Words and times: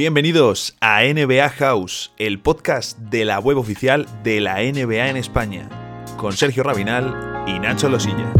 Bienvenidos 0.00 0.78
a 0.80 1.02
NBA 1.02 1.50
House, 1.50 2.14
el 2.16 2.40
podcast 2.40 2.96
de 2.96 3.26
la 3.26 3.38
web 3.38 3.58
oficial 3.58 4.08
de 4.22 4.40
la 4.40 4.54
NBA 4.54 5.10
en 5.10 5.18
España, 5.18 5.68
con 6.16 6.32
Sergio 6.32 6.62
Rabinal 6.62 7.44
y 7.46 7.58
Nacho 7.58 7.90
Losilla. 7.90 8.32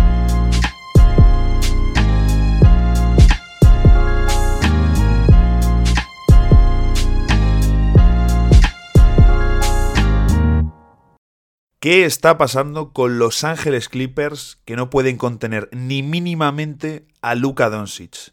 ¿Qué 11.79 12.07
está 12.07 12.38
pasando 12.38 12.94
con 12.94 13.18
Los 13.18 13.44
Ángeles 13.44 13.90
Clippers 13.90 14.63
que 14.64 14.77
no 14.77 14.88
pueden 14.88 15.18
contener 15.18 15.68
ni 15.72 16.02
mínimamente 16.02 17.04
a 17.21 17.35
Luka 17.35 17.68
Doncic? 17.68 18.32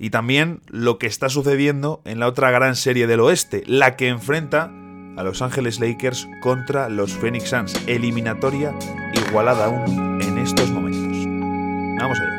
Y 0.00 0.10
también 0.10 0.60
lo 0.68 0.98
que 0.98 1.08
está 1.08 1.28
sucediendo 1.28 2.02
en 2.04 2.20
la 2.20 2.28
otra 2.28 2.52
gran 2.52 2.76
serie 2.76 3.08
del 3.08 3.18
oeste, 3.18 3.64
la 3.66 3.96
que 3.96 4.06
enfrenta 4.06 4.70
a 5.16 5.22
Los 5.24 5.42
Ángeles 5.42 5.80
Lakers 5.80 6.28
contra 6.40 6.88
los 6.88 7.12
Phoenix 7.12 7.50
Suns, 7.50 7.74
eliminatoria 7.88 8.72
igualada 9.12 9.64
a 9.64 9.68
uno 9.68 10.22
en 10.22 10.38
estos 10.38 10.70
momentos. 10.70 11.16
Vamos 11.98 12.20
allá. 12.20 12.34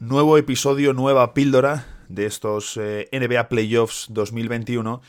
Nuevo 0.00 0.38
episodio, 0.38 0.92
nueva 0.92 1.34
píldora 1.34 1.97
de 2.08 2.26
estos 2.26 2.76
eh, 2.76 3.08
NBA 3.12 3.48
Playoffs 3.48 4.06
2021, 4.10 5.00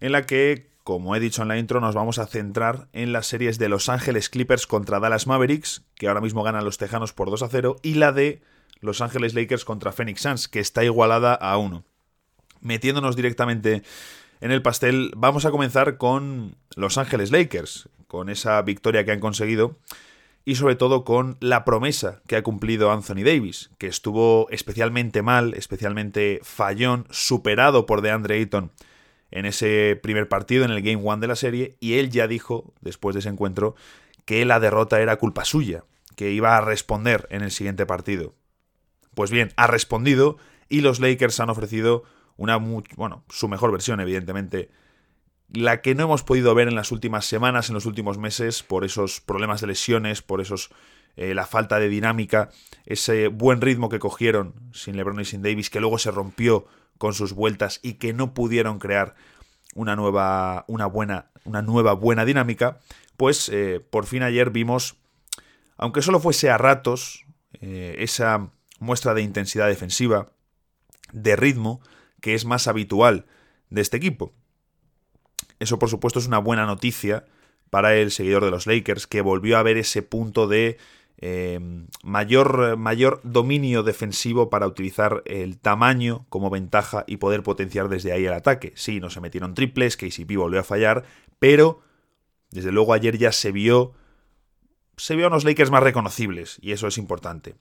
en 0.00 0.12
la 0.12 0.26
que, 0.26 0.68
como 0.84 1.14
he 1.14 1.20
dicho 1.20 1.42
en 1.42 1.48
la 1.48 1.58
intro, 1.58 1.80
nos 1.80 1.94
vamos 1.94 2.18
a 2.18 2.26
centrar 2.26 2.88
en 2.92 3.12
las 3.12 3.26
series 3.26 3.58
de 3.58 3.68
Los 3.68 3.88
Ángeles 3.88 4.28
Clippers 4.28 4.66
contra 4.66 5.00
Dallas 5.00 5.26
Mavericks, 5.26 5.82
que 5.94 6.08
ahora 6.08 6.20
mismo 6.20 6.42
ganan 6.42 6.64
los 6.64 6.78
Tejanos 6.78 7.12
por 7.12 7.30
2 7.30 7.42
a 7.42 7.48
0, 7.48 7.76
y 7.82 7.94
la 7.94 8.12
de 8.12 8.42
Los 8.80 9.00
Ángeles 9.00 9.34
Lakers 9.34 9.64
contra 9.64 9.92
Phoenix 9.92 10.22
Suns, 10.22 10.48
que 10.48 10.60
está 10.60 10.84
igualada 10.84 11.34
a 11.34 11.56
1. 11.58 11.84
Metiéndonos 12.60 13.16
directamente 13.16 13.82
en 14.40 14.50
el 14.50 14.62
pastel, 14.62 15.12
vamos 15.16 15.44
a 15.44 15.50
comenzar 15.50 15.96
con 15.96 16.56
Los 16.74 16.98
Ángeles 16.98 17.30
Lakers, 17.30 17.88
con 18.06 18.28
esa 18.28 18.60
victoria 18.62 19.04
que 19.04 19.12
han 19.12 19.20
conseguido 19.20 19.76
y 20.44 20.54
sobre 20.54 20.74
todo 20.74 21.04
con 21.04 21.36
la 21.40 21.64
promesa 21.64 22.22
que 22.26 22.36
ha 22.36 22.42
cumplido 22.42 22.90
Anthony 22.90 23.22
Davis, 23.24 23.70
que 23.78 23.86
estuvo 23.86 24.48
especialmente 24.50 25.22
mal, 25.22 25.54
especialmente 25.54 26.40
fallón, 26.42 27.06
superado 27.10 27.86
por 27.86 28.00
DeAndre 28.02 28.36
Ayton 28.36 28.72
en 29.30 29.46
ese 29.46 29.98
primer 30.02 30.28
partido, 30.28 30.64
en 30.64 30.70
el 30.70 30.82
Game 30.82 31.02
One 31.04 31.20
de 31.20 31.28
la 31.28 31.36
serie, 31.36 31.76
y 31.78 31.94
él 31.94 32.10
ya 32.10 32.26
dijo, 32.26 32.72
después 32.80 33.14
de 33.14 33.20
ese 33.20 33.28
encuentro, 33.28 33.76
que 34.24 34.44
la 34.44 34.60
derrota 34.60 35.00
era 35.00 35.16
culpa 35.16 35.44
suya, 35.44 35.84
que 36.16 36.32
iba 36.32 36.56
a 36.56 36.60
responder 36.60 37.28
en 37.30 37.42
el 37.42 37.50
siguiente 37.50 37.86
partido. 37.86 38.34
Pues 39.14 39.30
bien, 39.30 39.52
ha 39.56 39.66
respondido 39.66 40.36
y 40.68 40.80
los 40.80 41.00
Lakers 41.00 41.40
han 41.40 41.50
ofrecido 41.50 42.04
una, 42.36 42.56
bueno, 42.56 43.24
su 43.28 43.48
mejor 43.48 43.70
versión, 43.72 44.00
evidentemente, 44.00 44.70
la 45.52 45.80
que 45.80 45.94
no 45.94 46.04
hemos 46.04 46.22
podido 46.22 46.54
ver 46.54 46.68
en 46.68 46.74
las 46.74 46.92
últimas 46.92 47.26
semanas, 47.26 47.68
en 47.68 47.74
los 47.74 47.86
últimos 47.86 48.18
meses, 48.18 48.62
por 48.62 48.84
esos 48.84 49.20
problemas 49.20 49.60
de 49.60 49.68
lesiones, 49.68 50.22
por 50.22 50.40
esos 50.40 50.70
eh, 51.16 51.34
la 51.34 51.46
falta 51.46 51.78
de 51.78 51.88
dinámica, 51.88 52.50
ese 52.86 53.28
buen 53.28 53.60
ritmo 53.60 53.88
que 53.88 53.98
cogieron 53.98 54.54
sin 54.72 54.96
LeBron 54.96 55.20
y 55.20 55.24
sin 55.24 55.42
Davis, 55.42 55.70
que 55.70 55.80
luego 55.80 55.98
se 55.98 56.10
rompió 56.10 56.66
con 56.98 57.14
sus 57.14 57.32
vueltas 57.32 57.80
y 57.82 57.94
que 57.94 58.12
no 58.12 58.32
pudieron 58.32 58.78
crear 58.78 59.14
una 59.74 59.96
nueva, 59.96 60.64
una 60.68 60.86
buena, 60.86 61.30
una 61.44 61.62
nueva 61.62 61.94
buena 61.94 62.24
dinámica, 62.24 62.78
pues 63.16 63.48
eh, 63.48 63.80
por 63.90 64.06
fin 64.06 64.22
ayer 64.22 64.50
vimos, 64.50 64.96
aunque 65.76 66.02
solo 66.02 66.20
fuese 66.20 66.50
a 66.50 66.58
ratos, 66.58 67.26
eh, 67.60 67.96
esa 67.98 68.50
muestra 68.78 69.14
de 69.14 69.22
intensidad 69.22 69.66
defensiva, 69.66 70.30
de 71.12 71.36
ritmo, 71.36 71.80
que 72.20 72.34
es 72.34 72.44
más 72.44 72.68
habitual 72.68 73.26
de 73.68 73.80
este 73.80 73.96
equipo. 73.96 74.32
Eso, 75.60 75.78
por 75.78 75.90
supuesto, 75.90 76.18
es 76.18 76.26
una 76.26 76.38
buena 76.38 76.66
noticia 76.66 77.24
para 77.68 77.94
el 77.94 78.10
seguidor 78.10 78.44
de 78.44 78.50
los 78.50 78.66
Lakers, 78.66 79.06
que 79.06 79.20
volvió 79.20 79.58
a 79.58 79.62
ver 79.62 79.76
ese 79.76 80.02
punto 80.02 80.48
de 80.48 80.78
eh, 81.18 81.60
mayor, 82.02 82.78
mayor 82.78 83.20
dominio 83.22 83.82
defensivo 83.82 84.48
para 84.48 84.66
utilizar 84.66 85.22
el 85.26 85.58
tamaño 85.58 86.24
como 86.30 86.48
ventaja 86.48 87.04
y 87.06 87.18
poder 87.18 87.42
potenciar 87.42 87.90
desde 87.90 88.12
ahí 88.12 88.24
el 88.24 88.32
ataque. 88.32 88.72
Sí, 88.74 89.00
no 89.00 89.10
se 89.10 89.20
metieron 89.20 89.54
triples, 89.54 89.98
KCP 89.98 90.34
volvió 90.36 90.60
a 90.60 90.64
fallar, 90.64 91.04
pero 91.38 91.80
desde 92.50 92.72
luego 92.72 92.94
ayer 92.94 93.18
ya 93.18 93.30
se 93.30 93.52
vio 93.52 93.92
se 94.96 95.16
vio 95.16 95.26
a 95.26 95.28
unos 95.28 95.44
Lakers 95.44 95.70
más 95.70 95.82
reconocibles 95.82 96.58
y 96.60 96.72
eso 96.72 96.86
es 96.86 96.98
importante. 96.98 97.54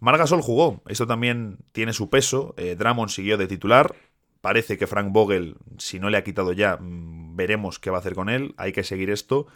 Margasol 0.00 0.40
jugó, 0.40 0.82
esto 0.86 1.06
también 1.06 1.58
tiene 1.72 1.92
su 1.92 2.08
peso. 2.08 2.54
Eh, 2.56 2.76
siguió 3.08 3.36
de 3.36 3.46
titular, 3.46 3.94
Parece 4.42 4.76
que 4.76 4.88
Frank 4.88 5.12
Vogel, 5.12 5.54
si 5.78 6.00
no 6.00 6.10
le 6.10 6.18
ha 6.18 6.24
quitado 6.24 6.52
ya, 6.52 6.76
mm, 6.76 7.21
veremos 7.34 7.78
qué 7.78 7.90
va 7.90 7.98
a 7.98 8.00
hacer 8.00 8.14
con 8.14 8.28
él. 8.28 8.54
Hay 8.56 8.72
que 8.72 8.84
seguir 8.84 9.10
esto. 9.10 9.46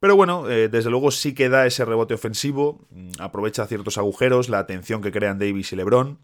Pero 0.00 0.16
bueno, 0.16 0.48
eh, 0.50 0.68
desde 0.68 0.90
luego 0.90 1.10
sí 1.10 1.34
que 1.34 1.48
da 1.48 1.66
ese 1.66 1.84
rebote 1.84 2.14
ofensivo, 2.14 2.86
mm, 2.90 3.12
aprovecha 3.18 3.66
ciertos 3.66 3.98
agujeros, 3.98 4.48
la 4.48 4.58
atención 4.58 5.02
que 5.02 5.12
crean 5.12 5.38
Davis 5.38 5.72
y 5.72 5.76
LeBron. 5.76 6.18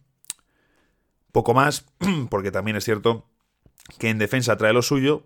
Poco 1.32 1.54
más, 1.54 1.86
porque 2.30 2.50
también 2.50 2.76
es 2.76 2.84
cierto 2.84 3.26
que 3.98 4.10
en 4.10 4.18
defensa 4.18 4.56
trae 4.56 4.72
lo 4.72 4.82
suyo, 4.82 5.24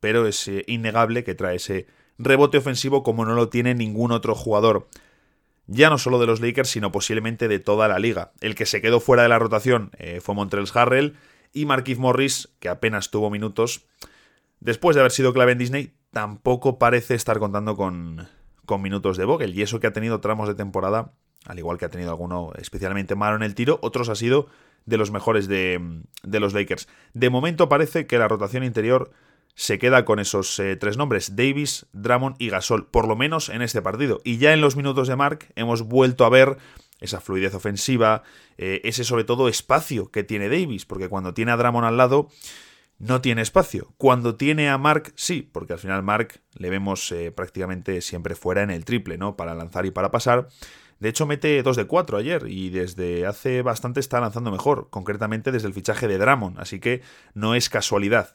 pero 0.00 0.26
es 0.26 0.46
eh, 0.48 0.64
innegable 0.66 1.24
que 1.24 1.34
trae 1.34 1.56
ese 1.56 1.86
rebote 2.18 2.58
ofensivo 2.58 3.02
como 3.02 3.24
no 3.24 3.34
lo 3.34 3.48
tiene 3.48 3.74
ningún 3.74 4.12
otro 4.12 4.34
jugador. 4.34 4.88
Ya 5.66 5.90
no 5.90 5.98
solo 5.98 6.18
de 6.18 6.26
los 6.26 6.40
Lakers, 6.40 6.70
sino 6.70 6.92
posiblemente 6.92 7.48
de 7.48 7.58
toda 7.58 7.88
la 7.88 7.98
liga. 7.98 8.32
El 8.40 8.54
que 8.54 8.66
se 8.66 8.80
quedó 8.80 9.00
fuera 9.00 9.22
de 9.22 9.28
la 9.28 9.38
rotación 9.38 9.90
eh, 9.98 10.20
fue 10.20 10.34
Montrells 10.34 10.74
Harrell 10.74 11.16
y 11.52 11.66
Marquise 11.66 12.00
Morris, 12.00 12.48
que 12.58 12.68
apenas 12.68 13.10
tuvo 13.10 13.30
minutos, 13.30 13.86
después 14.60 14.94
de 14.94 15.00
haber 15.00 15.12
sido 15.12 15.32
clave 15.32 15.52
en 15.52 15.58
Disney, 15.58 15.94
tampoco 16.12 16.78
parece 16.78 17.14
estar 17.14 17.38
contando 17.38 17.76
con, 17.76 18.28
con 18.66 18.82
minutos 18.82 19.16
de 19.16 19.24
Vogel. 19.24 19.56
Y 19.56 19.62
eso 19.62 19.80
que 19.80 19.86
ha 19.86 19.92
tenido 19.92 20.20
tramos 20.20 20.48
de 20.48 20.54
temporada, 20.54 21.12
al 21.46 21.58
igual 21.58 21.78
que 21.78 21.84
ha 21.84 21.90
tenido 21.90 22.10
alguno 22.10 22.52
especialmente 22.58 23.14
malo 23.14 23.36
en 23.36 23.42
el 23.42 23.54
tiro, 23.54 23.78
otros 23.82 24.08
ha 24.08 24.14
sido 24.14 24.48
de 24.86 24.96
los 24.96 25.10
mejores 25.10 25.48
de, 25.48 26.02
de 26.22 26.40
los 26.40 26.54
Lakers. 26.54 26.88
De 27.12 27.30
momento 27.30 27.68
parece 27.68 28.06
que 28.06 28.18
la 28.18 28.28
rotación 28.28 28.64
interior 28.64 29.10
se 29.54 29.78
queda 29.78 30.04
con 30.04 30.20
esos 30.20 30.56
eh, 30.60 30.76
tres 30.76 30.96
nombres, 30.96 31.34
Davis, 31.34 31.86
Drummond 31.92 32.36
y 32.38 32.48
Gasol, 32.48 32.86
por 32.86 33.08
lo 33.08 33.16
menos 33.16 33.48
en 33.48 33.60
este 33.60 33.82
partido. 33.82 34.20
Y 34.22 34.38
ya 34.38 34.52
en 34.52 34.60
los 34.60 34.76
minutos 34.76 35.08
de 35.08 35.16
Mark 35.16 35.48
hemos 35.56 35.82
vuelto 35.82 36.24
a 36.24 36.28
ver 36.28 36.58
esa 37.00 37.20
fluidez 37.20 37.54
ofensiva, 37.54 38.22
eh, 38.56 38.80
ese 38.84 39.02
sobre 39.02 39.24
todo 39.24 39.48
espacio 39.48 40.12
que 40.12 40.22
tiene 40.22 40.48
Davis, 40.48 40.86
porque 40.86 41.08
cuando 41.08 41.34
tiene 41.34 41.50
a 41.50 41.56
Dramon 41.56 41.84
al 41.84 41.96
lado 41.96 42.28
no 42.98 43.20
tiene 43.20 43.42
espacio. 43.42 43.94
Cuando 43.96 44.36
tiene 44.36 44.68
a 44.68 44.78
Mark, 44.78 45.12
sí, 45.16 45.42
porque 45.42 45.72
al 45.72 45.78
final 45.78 46.02
Mark 46.02 46.40
le 46.54 46.70
vemos 46.70 47.10
eh, 47.12 47.30
prácticamente 47.30 48.00
siempre 48.00 48.34
fuera 48.34 48.62
en 48.62 48.70
el 48.70 48.84
triple, 48.84 49.18
¿no? 49.18 49.36
Para 49.36 49.54
lanzar 49.54 49.86
y 49.86 49.90
para 49.90 50.10
pasar. 50.10 50.48
De 50.98 51.08
hecho, 51.08 51.26
mete 51.26 51.62
2 51.62 51.76
de 51.76 51.86
4 51.86 52.18
ayer 52.18 52.44
y 52.48 52.70
desde 52.70 53.26
hace 53.26 53.62
bastante 53.62 54.00
está 54.00 54.20
lanzando 54.20 54.50
mejor, 54.50 54.88
concretamente 54.90 55.52
desde 55.52 55.68
el 55.68 55.74
fichaje 55.74 56.08
de 56.08 56.18
Dramon, 56.18 56.58
así 56.58 56.80
que 56.80 57.02
no 57.34 57.54
es 57.54 57.70
casualidad 57.70 58.34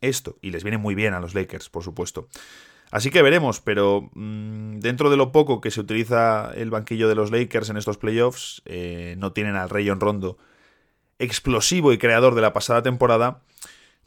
esto, 0.00 0.38
y 0.40 0.50
les 0.50 0.62
viene 0.62 0.78
muy 0.78 0.94
bien 0.94 1.14
a 1.14 1.20
los 1.20 1.34
Lakers, 1.34 1.68
por 1.68 1.82
supuesto. 1.82 2.28
Así 2.90 3.10
que 3.10 3.22
veremos, 3.22 3.60
pero 3.60 4.10
mm, 4.14 4.78
dentro 4.78 5.10
de 5.10 5.16
lo 5.16 5.30
poco 5.30 5.60
que 5.60 5.70
se 5.70 5.80
utiliza 5.80 6.50
el 6.54 6.70
banquillo 6.70 7.08
de 7.08 7.14
los 7.14 7.30
Lakers 7.30 7.70
en 7.70 7.76
estos 7.76 7.98
playoffs, 7.98 8.62
eh, 8.64 9.14
no 9.18 9.32
tienen 9.32 9.56
al 9.56 9.70
Rayon 9.70 10.00
Rondo 10.00 10.38
explosivo 11.18 11.92
y 11.92 11.98
creador 11.98 12.34
de 12.34 12.40
la 12.40 12.52
pasada 12.52 12.82
temporada, 12.82 13.42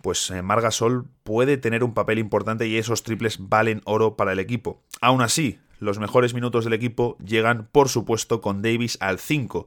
pues 0.04 0.30
eh, 0.32 0.42
Margasol 0.42 1.06
puede 1.24 1.56
tener 1.56 1.82
un 1.82 1.94
papel 1.94 2.20
importante 2.20 2.68
y 2.68 2.76
esos 2.76 3.04
triples 3.04 3.38
valen 3.40 3.82
oro 3.86 4.18
para 4.18 4.34
el 4.34 4.40
equipo. 4.40 4.84
Aún 5.00 5.22
así, 5.22 5.62
los 5.80 5.98
mejores 5.98 6.34
minutos 6.34 6.66
del 6.66 6.74
equipo 6.74 7.18
llegan, 7.26 7.70
por 7.72 7.88
supuesto, 7.88 8.42
con 8.42 8.62
Davis 8.62 8.98
al 9.00 9.18
5. 9.18 9.66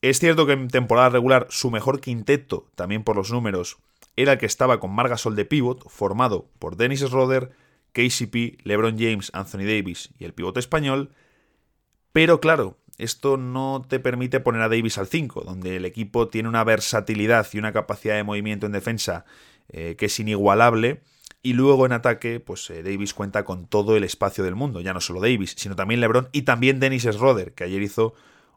Es 0.00 0.18
cierto 0.18 0.46
que 0.46 0.54
en 0.54 0.68
temporada 0.68 1.10
regular 1.10 1.46
su 1.50 1.70
mejor 1.70 2.00
quinteto, 2.00 2.70
también 2.74 3.04
por 3.04 3.16
los 3.16 3.30
números, 3.30 3.76
era 4.16 4.32
el 4.32 4.38
que 4.38 4.46
estaba 4.46 4.80
con 4.80 4.94
Margasol 4.94 5.36
de 5.36 5.44
pivot, 5.44 5.90
formado 5.90 6.48
por 6.58 6.76
Dennis 6.76 7.00
Schroeder, 7.00 7.50
KCP, 7.92 8.64
LeBron 8.64 8.96
James, 8.98 9.30
Anthony 9.34 9.66
Davis 9.66 10.08
y 10.18 10.24
el 10.24 10.32
pivote 10.32 10.60
español. 10.60 11.10
Pero 12.12 12.40
claro, 12.40 12.78
esto 12.98 13.36
no 13.36 13.84
te 13.88 13.98
permite 13.98 14.40
poner 14.40 14.62
a 14.62 14.68
Davis 14.68 14.98
al 14.98 15.06
5, 15.06 15.42
donde 15.42 15.76
el 15.76 15.84
equipo 15.84 16.28
tiene 16.28 16.48
una 16.48 16.64
versatilidad 16.64 17.46
y 17.52 17.58
una 17.58 17.72
capacidad 17.72 18.14
de 18.14 18.24
movimiento 18.24 18.66
en 18.66 18.72
defensa 18.72 19.24
eh, 19.68 19.96
que 19.96 20.06
es 20.06 20.20
inigualable. 20.20 21.02
Y 21.42 21.52
luego 21.52 21.84
en 21.84 21.92
ataque, 21.92 22.40
pues 22.40 22.70
eh, 22.70 22.82
Davis 22.82 23.12
cuenta 23.12 23.44
con 23.44 23.66
todo 23.66 23.96
el 23.96 24.04
espacio 24.04 24.44
del 24.44 24.54
mundo. 24.54 24.80
Ya 24.80 24.94
no 24.94 25.00
solo 25.00 25.20
Davis, 25.20 25.54
sino 25.58 25.76
también 25.76 26.00
LeBron 26.00 26.28
y 26.32 26.42
también 26.42 26.80
Dennis 26.80 27.02
Schroeder, 27.02 27.52
que 27.52 27.64
ayer 27.64 27.82
hizo 27.82 28.14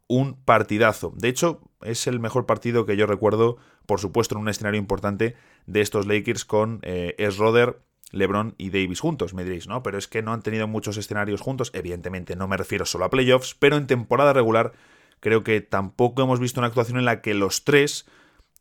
un 0.07 0.35
partidazo. 0.35 1.13
De 1.17 1.27
hecho, 1.27 1.61
es 1.81 2.07
el 2.07 2.19
mejor 2.19 2.45
partido 2.45 2.85
que 2.85 2.95
yo 2.95 3.05
recuerdo, 3.05 3.57
por 3.85 3.99
supuesto 3.99 4.35
en 4.35 4.41
un 4.41 4.49
escenario 4.49 4.79
importante, 4.79 5.35
de 5.65 5.81
estos 5.81 6.07
Lakers 6.07 6.45
con 6.45 6.79
eh, 6.83 7.15
Schroeder, 7.29 7.81
LeBron 8.11 8.55
y 8.57 8.69
Davis 8.69 8.99
juntos, 8.99 9.33
me 9.33 9.43
diréis, 9.43 9.67
¿no? 9.67 9.83
Pero 9.83 9.97
es 9.97 10.07
que 10.07 10.21
no 10.21 10.33
han 10.33 10.41
tenido 10.41 10.67
muchos 10.67 10.97
escenarios 10.97 11.41
juntos, 11.41 11.71
evidentemente 11.73 12.35
no 12.35 12.47
me 12.47 12.57
refiero 12.57 12.85
solo 12.85 13.05
a 13.05 13.09
playoffs, 13.09 13.55
pero 13.55 13.77
en 13.77 13.87
temporada 13.87 14.33
regular 14.33 14.73
creo 15.19 15.43
que 15.43 15.61
tampoco 15.61 16.21
hemos 16.21 16.39
visto 16.39 16.59
una 16.59 16.67
actuación 16.67 16.97
en 16.97 17.05
la 17.05 17.21
que 17.21 17.33
los 17.33 17.63
tres, 17.63 18.05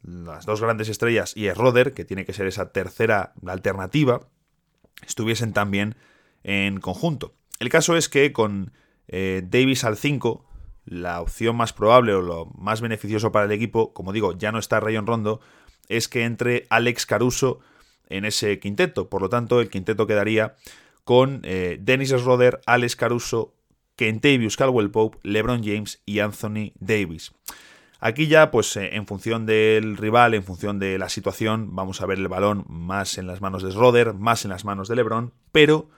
las 0.02 0.46
dos 0.46 0.60
grandes 0.60 0.88
estrellas 0.88 1.32
y 1.36 1.48
Schroeder, 1.48 1.94
que 1.94 2.04
tiene 2.04 2.24
que 2.24 2.32
ser 2.32 2.46
esa 2.46 2.72
tercera 2.72 3.34
alternativa, 3.46 4.28
estuviesen 5.06 5.52
tan 5.52 5.70
bien 5.70 5.96
en 6.42 6.80
conjunto. 6.80 7.34
El 7.58 7.68
caso 7.68 7.96
es 7.96 8.08
que 8.08 8.32
con 8.32 8.72
eh, 9.08 9.42
Davis 9.44 9.84
al 9.84 9.96
5, 9.96 10.44
la 10.84 11.20
opción 11.20 11.56
más 11.56 11.72
probable 11.72 12.14
o 12.14 12.22
lo 12.22 12.46
más 12.56 12.80
beneficioso 12.80 13.32
para 13.32 13.46
el 13.46 13.52
equipo, 13.52 13.92
como 13.92 14.12
digo, 14.12 14.36
ya 14.36 14.52
no 14.52 14.58
está 14.58 14.80
Rayon 14.80 15.06
Rondo, 15.06 15.40
es 15.88 16.08
que 16.08 16.24
entre 16.24 16.66
Alex 16.70 17.06
Caruso 17.06 17.60
en 18.08 18.24
ese 18.24 18.58
quinteto. 18.58 19.08
Por 19.08 19.22
lo 19.22 19.28
tanto, 19.28 19.60
el 19.60 19.70
quinteto 19.70 20.06
quedaría 20.06 20.56
con 21.04 21.40
eh, 21.44 21.78
Dennis 21.80 22.10
Schroeder, 22.10 22.60
Alex 22.66 22.96
Caruso, 22.96 23.54
Kentavious 23.96 24.56
Caldwell 24.56 24.90
Pope, 24.90 25.18
LeBron 25.22 25.62
James 25.62 26.02
y 26.04 26.18
Anthony 26.18 26.72
Davis. 26.78 27.32
Aquí 27.98 28.26
ya, 28.26 28.50
pues 28.50 28.76
eh, 28.76 28.94
en 28.94 29.06
función 29.06 29.46
del 29.46 29.96
rival, 29.96 30.34
en 30.34 30.44
función 30.44 30.78
de 30.78 30.98
la 30.98 31.08
situación, 31.08 31.74
vamos 31.74 32.00
a 32.00 32.06
ver 32.06 32.18
el 32.18 32.28
balón 32.28 32.64
más 32.68 33.18
en 33.18 33.26
las 33.26 33.40
manos 33.40 33.62
de 33.62 33.70
Schroeder, 33.70 34.14
más 34.14 34.44
en 34.44 34.50
las 34.50 34.64
manos 34.64 34.88
de 34.88 34.96
LeBron, 34.96 35.32
pero 35.50 35.88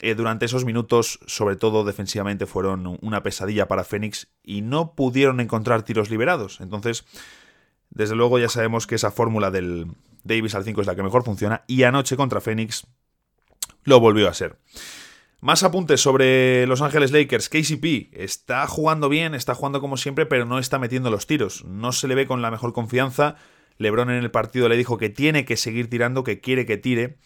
eh, 0.00 0.14
durante 0.14 0.46
esos 0.46 0.64
minutos, 0.64 1.20
sobre 1.26 1.56
todo 1.56 1.84
defensivamente, 1.84 2.46
fueron 2.46 2.98
una 3.00 3.22
pesadilla 3.22 3.68
para 3.68 3.84
Phoenix 3.84 4.28
y 4.42 4.62
no 4.62 4.94
pudieron 4.94 5.40
encontrar 5.40 5.82
tiros 5.82 6.10
liberados. 6.10 6.60
Entonces, 6.60 7.04
desde 7.90 8.16
luego 8.16 8.38
ya 8.38 8.48
sabemos 8.48 8.86
que 8.86 8.94
esa 8.94 9.10
fórmula 9.10 9.50
del 9.50 9.88
Davis 10.24 10.54
al 10.54 10.64
5 10.64 10.80
es 10.80 10.86
la 10.86 10.94
que 10.94 11.02
mejor 11.02 11.24
funciona 11.24 11.64
y 11.66 11.82
anoche 11.82 12.16
contra 12.16 12.40
Phoenix 12.40 12.86
lo 13.84 14.00
volvió 14.00 14.28
a 14.28 14.34
ser. 14.34 14.58
Más 15.40 15.62
apuntes 15.62 16.02
sobre 16.02 16.66
Los 16.66 16.82
Ángeles 16.82 17.12
Lakers. 17.12 17.48
KCP 17.48 18.12
está 18.12 18.66
jugando 18.66 19.08
bien, 19.08 19.34
está 19.34 19.54
jugando 19.54 19.80
como 19.80 19.96
siempre, 19.96 20.26
pero 20.26 20.44
no 20.44 20.58
está 20.58 20.78
metiendo 20.78 21.10
los 21.10 21.26
tiros. 21.26 21.64
No 21.64 21.92
se 21.92 22.08
le 22.08 22.14
ve 22.14 22.26
con 22.26 22.42
la 22.42 22.50
mejor 22.50 22.74
confianza. 22.74 23.36
LeBron 23.78 24.10
en 24.10 24.22
el 24.22 24.30
partido 24.30 24.68
le 24.68 24.76
dijo 24.76 24.98
que 24.98 25.08
tiene 25.08 25.46
que 25.46 25.56
seguir 25.56 25.88
tirando, 25.88 26.24
que 26.24 26.40
quiere 26.40 26.66
que 26.66 26.76
tire. 26.76 27.16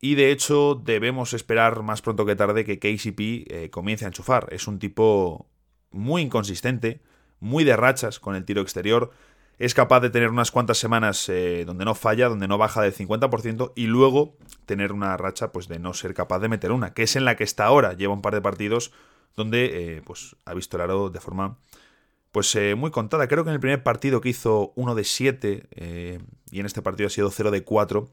Y 0.00 0.16
de 0.16 0.32
hecho 0.32 0.74
debemos 0.74 1.32
esperar 1.32 1.84
más 1.84 2.02
pronto 2.02 2.26
que 2.26 2.34
tarde 2.34 2.64
que 2.64 2.80
KCP 2.80 3.20
eh, 3.20 3.70
comience 3.70 4.04
a 4.04 4.08
enchufar. 4.08 4.48
Es 4.50 4.66
un 4.66 4.80
tipo 4.80 5.46
muy 5.92 6.22
inconsistente, 6.22 7.00
muy 7.38 7.62
de 7.62 7.76
rachas 7.76 8.18
con 8.18 8.34
el 8.34 8.44
tiro 8.44 8.62
exterior. 8.62 9.12
Es 9.60 9.74
capaz 9.74 10.00
de 10.00 10.08
tener 10.08 10.30
unas 10.30 10.50
cuantas 10.50 10.78
semanas 10.78 11.28
eh, 11.28 11.64
donde 11.66 11.84
no 11.84 11.94
falla, 11.94 12.30
donde 12.30 12.48
no 12.48 12.56
baja 12.56 12.80
del 12.80 12.94
50% 12.94 13.72
y 13.76 13.88
luego 13.88 14.34
tener 14.64 14.90
una 14.90 15.14
racha 15.18 15.52
pues, 15.52 15.68
de 15.68 15.78
no 15.78 15.92
ser 15.92 16.14
capaz 16.14 16.38
de 16.38 16.48
meter 16.48 16.72
una, 16.72 16.94
que 16.94 17.02
es 17.02 17.14
en 17.14 17.26
la 17.26 17.36
que 17.36 17.44
está 17.44 17.66
ahora. 17.66 17.92
Lleva 17.92 18.14
un 18.14 18.22
par 18.22 18.32
de 18.32 18.40
partidos 18.40 18.90
donde 19.36 19.98
eh, 19.98 20.02
pues, 20.02 20.34
ha 20.46 20.54
visto 20.54 20.78
el 20.78 20.80
aro 20.80 21.10
de 21.10 21.20
forma 21.20 21.58
pues 22.32 22.56
muy 22.74 22.90
contada. 22.90 23.28
Creo 23.28 23.44
que 23.44 23.50
en 23.50 23.54
el 23.54 23.60
primer 23.60 23.82
partido 23.82 24.22
que 24.22 24.30
hizo 24.30 24.72
1 24.76 24.94
de 24.94 25.04
7 25.04 25.68
y 26.50 26.60
en 26.60 26.66
este 26.66 26.80
partido 26.80 27.08
ha 27.08 27.10
sido 27.10 27.30
0 27.30 27.50
de 27.50 27.62
4. 27.62 28.08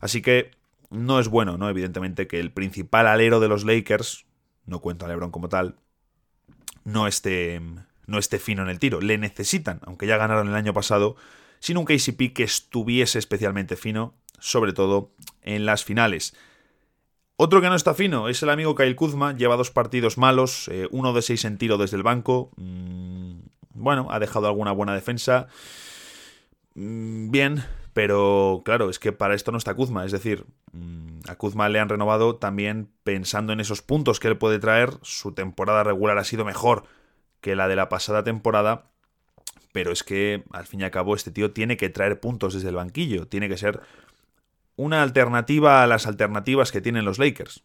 Así 0.00 0.22
que 0.22 0.52
no 0.90 1.18
es 1.18 1.26
bueno, 1.26 1.58
¿no? 1.58 1.68
Evidentemente 1.68 2.28
que 2.28 2.38
el 2.38 2.52
principal 2.52 3.08
alero 3.08 3.40
de 3.40 3.48
los 3.48 3.64
Lakers, 3.64 4.26
no 4.66 4.80
cuento 4.80 5.06
a 5.06 5.08
LeBron 5.08 5.32
como 5.32 5.48
tal, 5.48 5.76
no 6.84 7.08
esté, 7.08 7.60
no 8.06 8.18
esté 8.18 8.38
fino 8.38 8.62
en 8.62 8.68
el 8.68 8.78
tiro. 8.78 9.00
Le 9.00 9.18
necesitan, 9.18 9.80
aunque 9.84 10.06
ya 10.06 10.16
ganaron 10.16 10.48
el 10.48 10.54
año 10.54 10.72
pasado, 10.72 11.16
sin 11.60 11.76
un 11.76 11.84
KCP 11.84 12.32
que 12.34 12.42
estuviese 12.42 13.18
especialmente 13.18 13.76
fino, 13.76 14.14
sobre 14.38 14.72
todo 14.72 15.12
en 15.42 15.66
las 15.66 15.84
finales. 15.84 16.34
Otro 17.36 17.60
que 17.60 17.68
no 17.68 17.74
está 17.74 17.94
fino 17.94 18.28
es 18.28 18.42
el 18.42 18.50
amigo 18.50 18.74
Kyle 18.74 18.94
Kuzma, 18.94 19.36
lleva 19.36 19.56
dos 19.56 19.70
partidos 19.70 20.18
malos, 20.18 20.68
eh, 20.68 20.86
uno 20.92 21.12
de 21.12 21.22
seis 21.22 21.44
en 21.44 21.58
tiro 21.58 21.78
desde 21.78 21.96
el 21.96 22.04
banco. 22.04 22.50
Mm, 22.56 23.40
bueno, 23.74 24.06
ha 24.10 24.20
dejado 24.20 24.46
alguna 24.46 24.70
buena 24.72 24.94
defensa. 24.94 25.48
Mm, 26.74 27.30
bien, 27.30 27.64
pero 27.92 28.62
claro, 28.64 28.90
es 28.90 28.98
que 28.98 29.12
para 29.12 29.34
esto 29.34 29.50
no 29.50 29.58
está 29.58 29.74
Kuzma. 29.74 30.04
Es 30.04 30.12
decir, 30.12 30.46
mm, 30.72 31.20
a 31.28 31.36
Kuzma 31.36 31.68
le 31.68 31.80
han 31.80 31.88
renovado 31.88 32.36
también 32.36 32.88
pensando 33.02 33.52
en 33.52 33.60
esos 33.60 33.82
puntos 33.82 34.20
que 34.20 34.28
él 34.28 34.38
puede 34.38 34.60
traer. 34.60 34.90
Su 35.02 35.32
temporada 35.32 35.82
regular 35.82 36.18
ha 36.18 36.24
sido 36.24 36.44
mejor 36.44 36.84
que 37.44 37.56
la 37.56 37.68
de 37.68 37.76
la 37.76 37.90
pasada 37.90 38.24
temporada. 38.24 38.86
Pero 39.74 39.92
es 39.92 40.02
que, 40.02 40.44
al 40.50 40.66
fin 40.66 40.80
y 40.80 40.84
al 40.84 40.90
cabo, 40.90 41.14
este 41.14 41.30
tío 41.30 41.52
tiene 41.52 41.76
que 41.76 41.90
traer 41.90 42.18
puntos 42.18 42.54
desde 42.54 42.70
el 42.70 42.76
banquillo. 42.76 43.28
Tiene 43.28 43.50
que 43.50 43.58
ser 43.58 43.82
una 44.76 45.02
alternativa 45.02 45.82
a 45.82 45.86
las 45.86 46.06
alternativas 46.06 46.72
que 46.72 46.80
tienen 46.80 47.04
los 47.04 47.18
Lakers. 47.18 47.62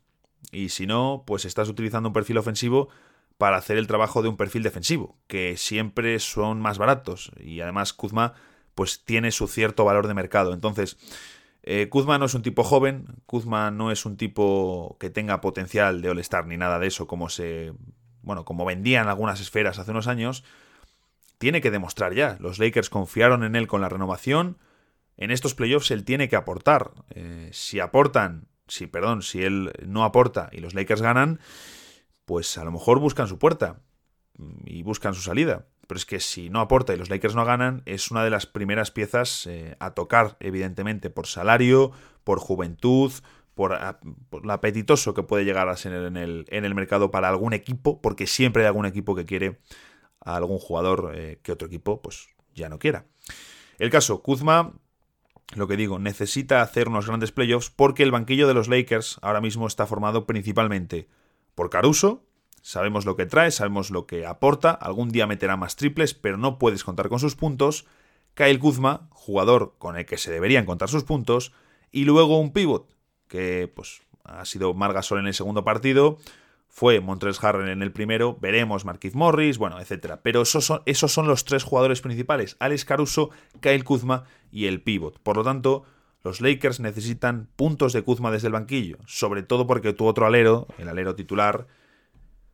Y 0.52 0.68
si 0.68 0.86
no, 0.86 1.24
pues 1.26 1.46
estás 1.46 1.70
utilizando 1.70 2.10
un 2.10 2.14
perfil 2.14 2.40
ofensivo 2.40 2.90
para 3.38 3.56
hacer 3.56 3.78
el 3.78 3.88
trabajo 3.88 4.22
de 4.22 4.28
un 4.28 4.36
perfil 4.36 4.64
defensivo, 4.64 5.18
que 5.28 5.56
siempre 5.56 6.20
son 6.20 6.60
más 6.60 6.78
baratos. 6.78 7.32
Y 7.40 7.62
además 7.62 7.94
Kuzma 7.94 8.34
pues 8.76 9.06
tiene 9.06 9.32
su 9.32 9.48
cierto 9.48 9.86
valor 9.86 10.08
de 10.08 10.14
mercado. 10.14 10.52
Entonces, 10.52 10.98
eh, 11.64 11.88
Kuzma 11.88 12.18
no 12.18 12.26
es 12.26 12.34
un 12.34 12.42
tipo 12.42 12.66
joven, 12.66 13.06
Kuzma 13.26 13.72
no 13.72 13.92
es 13.92 14.06
un 14.06 14.18
tipo 14.18 14.98
que 15.00 15.10
tenga 15.10 15.40
potencial 15.40 16.02
de 16.02 16.10
All-Star 16.10 16.48
ni 16.48 16.58
nada 16.58 16.80
de 16.80 16.88
eso, 16.88 17.08
como 17.08 17.30
se. 17.30 17.72
Bueno, 18.22 18.46
como 18.46 18.66
vendían 18.66 19.08
algunas 19.08 19.40
esferas 19.40 19.80
hace 19.80 19.92
unos 19.92 20.08
años. 20.08 20.44
Tiene 21.38 21.62
que 21.62 21.72
demostrar 21.72 22.14
ya. 22.14 22.38
Los 22.40 22.60
Lakers 22.60 22.90
confiaron 22.90 23.44
en 23.44 23.56
él 23.56 23.68
con 23.68 23.82
la 23.82 23.90
renovación. 23.90 24.58
En 25.18 25.32
estos 25.32 25.56
playoffs 25.56 25.92
él 25.92 26.06
tiene 26.06 26.30
que 26.30 26.36
aportar. 26.36 26.92
Eh, 27.12 27.50
si 27.54 27.80
aportan, 27.80 28.48
si, 28.68 28.88
perdón, 28.88 29.22
si 29.22 29.44
él 29.44 29.72
no 29.86 30.04
aporta 30.04 30.50
y 30.52 30.60
los 30.60 30.74
Lakers 30.74 31.02
ganan, 31.02 31.40
pues 32.26 32.58
a 32.58 32.64
lo 32.64 32.72
mejor 32.72 33.00
buscan 33.00 33.28
su 33.28 33.40
puerta 33.40 33.80
y 34.66 34.84
buscan 34.84 35.14
su 35.14 35.22
salida. 35.22 35.68
Pero 35.88 35.98
es 35.98 36.06
que 36.06 36.20
si 36.20 36.50
no 36.50 36.60
aporta 36.60 36.94
y 36.94 36.98
los 36.98 37.10
Lakers 37.10 37.36
no 37.36 37.46
ganan, 37.46 37.82
es 37.86 38.12
una 38.12 38.24
de 38.24 38.30
las 38.30 38.46
primeras 38.46 38.92
piezas 38.92 39.48
eh, 39.48 39.76
a 39.80 39.96
tocar, 39.96 40.38
evidentemente, 40.40 41.10
por 41.10 41.26
salario, 41.26 41.92
por 42.24 42.40
juventud, 42.40 43.12
por, 43.60 43.78
lo 44.42 44.54
apetitoso 44.54 45.14
que 45.14 45.24
puede 45.24 45.44
llegar 45.44 45.68
a 45.68 45.76
ser 45.76 45.92
en 45.92 46.16
el, 46.16 46.46
en 46.48 46.64
el, 46.64 46.74
mercado 46.74 47.12
para 47.12 47.28
algún 47.28 47.52
equipo, 47.52 48.02
porque 48.02 48.26
siempre 48.26 48.64
hay 48.64 48.68
algún 48.68 48.86
equipo 48.86 49.16
que 49.16 49.26
quiere 49.26 49.60
a 50.22 50.38
algún 50.38 50.60
jugador 50.60 51.12
eh, 51.14 51.42
que 51.44 51.52
otro 51.52 51.68
equipo 51.68 52.02
pues 52.02 52.30
ya 52.56 52.70
no 52.70 52.80
quiera. 52.80 53.04
El 53.78 53.90
caso, 53.90 54.24
Kuzma, 54.24 54.72
lo 55.56 55.68
que 55.68 55.76
digo, 55.76 56.00
necesita 56.00 56.62
hacer 56.62 56.88
unos 56.88 57.06
grandes 57.06 57.34
playoffs 57.34 57.70
porque 57.70 58.04
el 58.04 58.12
banquillo 58.12 58.48
de 58.48 58.54
los 58.54 58.70
Lakers 58.70 59.20
ahora 59.22 59.42
mismo 59.42 59.68
está 59.68 59.86
formado 59.86 60.26
principalmente 60.26 61.10
por 61.54 61.70
Caruso, 61.70 62.24
Sabemos 62.62 63.06
lo 63.06 63.16
que 63.16 63.26
trae, 63.26 63.52
sabemos 63.52 63.90
lo 63.90 64.06
que 64.06 64.26
aporta, 64.26 64.72
algún 64.72 65.10
día 65.10 65.28
meterá 65.28 65.56
más 65.56 65.78
triples, 65.78 66.14
pero 66.14 66.38
no 66.38 66.60
puedes 66.60 66.84
contar 66.84 67.08
con 67.08 67.18
sus 67.18 67.38
puntos. 67.38 67.86
Kyle 68.34 68.60
Kuzma, 68.60 69.08
jugador 69.12 69.76
con 69.78 69.98
el 69.98 70.06
que 70.06 70.18
se 70.18 70.30
deberían 70.30 70.66
contar 70.66 70.90
sus 70.90 71.06
puntos, 71.06 71.54
y 71.90 72.04
luego 72.04 72.38
un 72.38 72.52
pivot, 72.52 72.94
que 73.30 73.72
pues 73.74 74.02
ha 74.26 74.44
sido 74.44 74.74
Margasol 74.74 75.20
en 75.20 75.28
el 75.28 75.34
segundo 75.34 75.64
partido, 75.64 76.18
fue 76.68 77.00
Montres 77.00 77.42
Harren 77.44 77.70
en 77.70 77.82
el 77.82 77.92
primero, 77.92 78.38
veremos 78.40 78.86
Marquise 78.86 79.18
Morris, 79.18 79.58
bueno, 79.58 79.80
etcétera. 79.80 80.22
Pero 80.22 80.42
esos 80.42 80.66
son, 80.66 80.82
esos 80.86 81.12
son 81.12 81.28
los 81.28 81.46
tres 81.46 81.64
jugadores 81.64 82.02
principales, 82.02 82.58
Alex 82.60 82.86
Caruso, 82.86 83.32
Kyle 83.62 83.84
Kuzma 83.84 84.26
y 84.52 84.66
el 84.66 84.82
pivot. 84.82 85.20
Por 85.20 85.38
lo 85.38 85.44
tanto, 85.44 85.86
los 86.24 86.42
Lakers 86.42 86.80
necesitan 86.80 87.48
puntos 87.56 87.94
de 87.94 88.04
Kuzma 88.04 88.32
desde 88.32 88.48
el 88.48 88.54
banquillo, 88.54 88.98
sobre 89.08 89.42
todo 89.42 89.68
porque 89.68 89.94
tu 89.94 90.06
otro 90.06 90.26
alero, 90.26 90.68
el 90.78 90.90
alero 90.90 91.16
titular, 91.16 91.68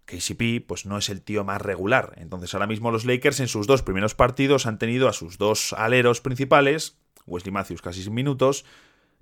KCP 0.06 0.66
pues 0.66 0.86
no 0.86 0.98
es 0.98 1.10
el 1.10 1.22
tío 1.22 1.44
más 1.44 1.62
regular. 1.62 2.14
Entonces 2.18 2.54
ahora 2.54 2.68
mismo 2.68 2.92
los 2.92 3.06
Lakers 3.06 3.40
en 3.40 3.48
sus 3.48 3.68
dos 3.68 3.82
primeros 3.82 4.16
partidos 4.16 4.66
han 4.66 4.78
tenido 4.78 5.10
a 5.10 5.14
sus 5.14 5.38
dos 5.38 5.74
aleros 5.74 6.22
principales, 6.22 6.98
Wesley 7.26 7.52
Matthews 7.52 7.82
casi 7.82 8.04
sin 8.04 8.14
minutos, 8.14 8.66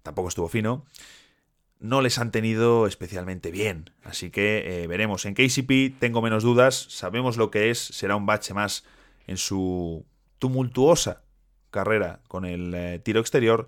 tampoco 0.04 0.28
estuvo 0.28 0.50
fino, 0.50 0.86
no 1.84 2.02
les 2.02 2.18
han 2.18 2.32
tenido 2.32 2.88
especialmente 2.88 3.52
bien. 3.52 3.92
Así 4.04 4.32
que 4.32 4.84
eh, 4.84 4.88
veremos. 4.88 5.26
En 5.26 5.36
KCP 5.36 6.00
tengo 6.00 6.22
menos 6.22 6.42
dudas, 6.42 6.88
sabemos 6.90 7.36
lo 7.36 7.52
que 7.52 7.70
es, 7.70 7.78
será 7.78 8.16
un 8.16 8.26
bache 8.26 8.54
más 8.54 8.86
en 9.28 9.36
su 9.36 10.06
tumultuosa 10.40 11.24
carrera 11.72 12.22
con 12.30 12.46
el 12.46 12.74
eh, 12.74 13.00
tiro 13.04 13.20
exterior. 13.20 13.68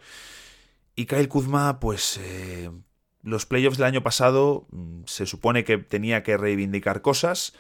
Y 0.96 1.08
Kyle 1.08 1.28
Kuzma, 1.28 1.82
pues 1.82 2.18
eh, 2.24 2.72
los 3.22 3.46
playoffs 3.46 3.78
del 3.78 3.88
año 3.88 4.02
pasado 4.02 4.66
mm, 4.72 5.02
se 5.06 5.26
supone 5.26 5.66
que 5.66 5.78
tenía 5.78 6.24
que 6.24 6.38
reivindicar 6.38 7.02
cosas. 7.02 7.54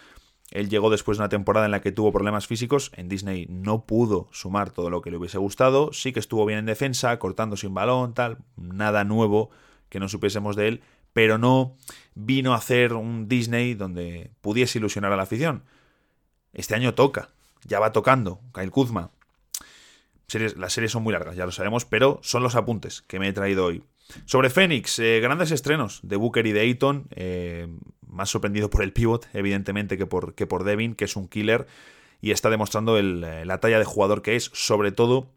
Él 0.51 0.69
llegó 0.69 0.89
después 0.89 1.17
de 1.17 1.23
una 1.23 1.29
temporada 1.29 1.65
en 1.65 1.73
la 1.73 1.81
que 1.81 1.91
tuvo 1.91 2.13
problemas 2.13 2.47
físicos. 2.47 2.93
En 2.95 3.09
Disney 3.09 3.45
no 3.49 3.85
pudo 3.85 4.29
sumar 4.31 4.69
todo 4.69 4.89
lo 4.89 5.01
que 5.01 5.11
le 5.11 5.17
hubiese 5.17 5.37
gustado. 5.37 5.91
Sí 5.91 6.13
que 6.13 6.21
estuvo 6.21 6.45
bien 6.45 6.59
en 6.59 6.65
defensa, 6.65 7.19
cortando 7.19 7.57
sin 7.57 7.73
balón, 7.73 8.13
tal. 8.13 8.37
Nada 8.55 9.03
nuevo 9.03 9.49
que 9.89 9.99
no 9.99 10.09
supiésemos 10.09 10.55
de 10.55 10.67
él. 10.67 10.81
Pero 11.13 11.37
no 11.37 11.77
vino 12.13 12.53
a 12.53 12.57
hacer 12.57 12.93
un 12.93 13.27
Disney 13.27 13.73
donde 13.73 14.31
pudiese 14.41 14.79
ilusionar 14.79 15.13
a 15.13 15.17
la 15.17 15.23
afición. 15.23 15.63
Este 16.53 16.75
año 16.75 16.93
toca. 16.93 17.29
Ya 17.63 17.79
va 17.79 17.91
tocando. 17.91 18.41
Kyle 18.53 18.71
Kuzma. 18.71 19.11
las 20.57 20.73
series 20.73 20.91
son 20.91 21.03
muy 21.03 21.13
largas, 21.13 21.35
ya 21.35 21.45
lo 21.45 21.51
sabemos, 21.51 21.85
pero 21.85 22.19
son 22.23 22.43
los 22.43 22.55
apuntes 22.55 23.01
que 23.03 23.19
me 23.19 23.27
he 23.27 23.33
traído 23.33 23.65
hoy. 23.65 23.83
Sobre 24.25 24.49
Phoenix, 24.49 24.99
eh, 24.99 25.19
grandes 25.19 25.51
estrenos 25.51 25.99
de 26.03 26.15
Booker 26.15 26.45
y 26.45 26.51
de 26.51 26.61
Ayton. 26.61 27.07
Eh, 27.11 27.67
más 28.07 28.29
sorprendido 28.29 28.69
por 28.69 28.83
el 28.83 28.93
pivot, 28.93 29.27
evidentemente, 29.33 29.97
que 29.97 30.05
por, 30.05 30.35
que 30.35 30.47
por 30.47 30.63
Devin, 30.63 30.95
que 30.95 31.05
es 31.05 31.15
un 31.15 31.27
killer 31.27 31.67
y 32.21 32.31
está 32.31 32.49
demostrando 32.49 32.97
eh, 32.97 33.45
la 33.45 33.59
talla 33.59 33.79
de 33.79 33.85
jugador 33.85 34.21
que 34.21 34.35
es. 34.35 34.51
Sobre 34.53 34.91
todo, 34.91 35.31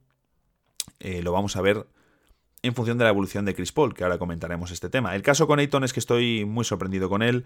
lo 1.01 1.33
vamos 1.33 1.57
a 1.57 1.61
ver 1.61 1.87
en 2.63 2.75
función 2.75 2.99
de 2.99 3.05
la 3.05 3.11
evolución 3.11 3.45
de 3.45 3.55
Chris 3.55 3.73
Paul, 3.73 3.95
que 3.95 4.05
ahora 4.05 4.19
comentaremos 4.19 4.71
este 4.71 4.91
tema. 4.91 5.15
El 5.15 5.23
caso 5.23 5.47
con 5.47 5.59
Ayton 5.59 5.85
es 5.85 5.93
que 5.93 6.01
estoy 6.01 6.45
muy 6.45 6.65
sorprendido 6.65 7.09
con 7.09 7.23
él. 7.23 7.45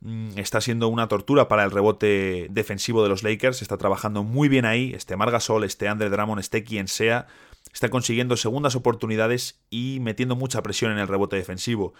Mm, 0.00 0.38
está 0.38 0.60
siendo 0.60 0.88
una 0.88 1.08
tortura 1.08 1.48
para 1.48 1.64
el 1.64 1.70
rebote 1.70 2.48
defensivo 2.50 3.02
de 3.02 3.08
los 3.08 3.22
Lakers. 3.22 3.62
Está 3.62 3.76
trabajando 3.76 4.22
muy 4.22 4.48
bien 4.48 4.64
ahí. 4.64 4.92
Este 4.94 5.16
Margasol, 5.16 5.64
este 5.64 5.88
Andre 5.88 6.08
Drummond, 6.08 6.40
este 6.40 6.64
quien 6.64 6.88
sea 6.88 7.26
está 7.72 7.90
consiguiendo 7.90 8.38
segundas 8.38 8.74
oportunidades 8.74 9.60
y 9.68 9.98
metiendo 10.00 10.34
mucha 10.34 10.62
presión 10.62 10.92
en 10.92 10.98
el 10.98 11.08
rebote 11.08 11.36
defensivo. 11.36 11.92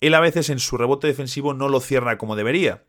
Él 0.00 0.14
a 0.14 0.20
veces 0.20 0.48
en 0.48 0.58
su 0.60 0.78
rebote 0.78 1.06
defensivo 1.06 1.52
no 1.52 1.68
lo 1.68 1.80
cierra 1.80 2.16
como 2.16 2.36
debería. 2.36 2.84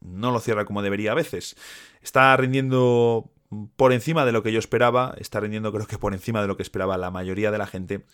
No 0.00 0.30
lo 0.30 0.40
cierra 0.40 0.64
como 0.64 0.80
debería 0.80 1.12
a 1.12 1.14
veces. 1.14 1.56
Está 2.00 2.34
rindiendo 2.38 3.30
por 3.76 3.92
encima 3.92 4.24
de 4.24 4.32
lo 4.32 4.42
que 4.42 4.52
yo 4.52 4.58
esperaba. 4.58 5.14
Está 5.18 5.40
rindiendo 5.40 5.72
creo 5.72 5.86
que 5.86 5.98
por 5.98 6.14
encima 6.14 6.40
de 6.40 6.48
lo 6.48 6.56
que 6.56 6.62
esperaba 6.62 6.98
la 6.98 7.10
mayoría 7.10 7.50
de 7.50 7.58
la 7.58 7.66
gente. 7.66 8.04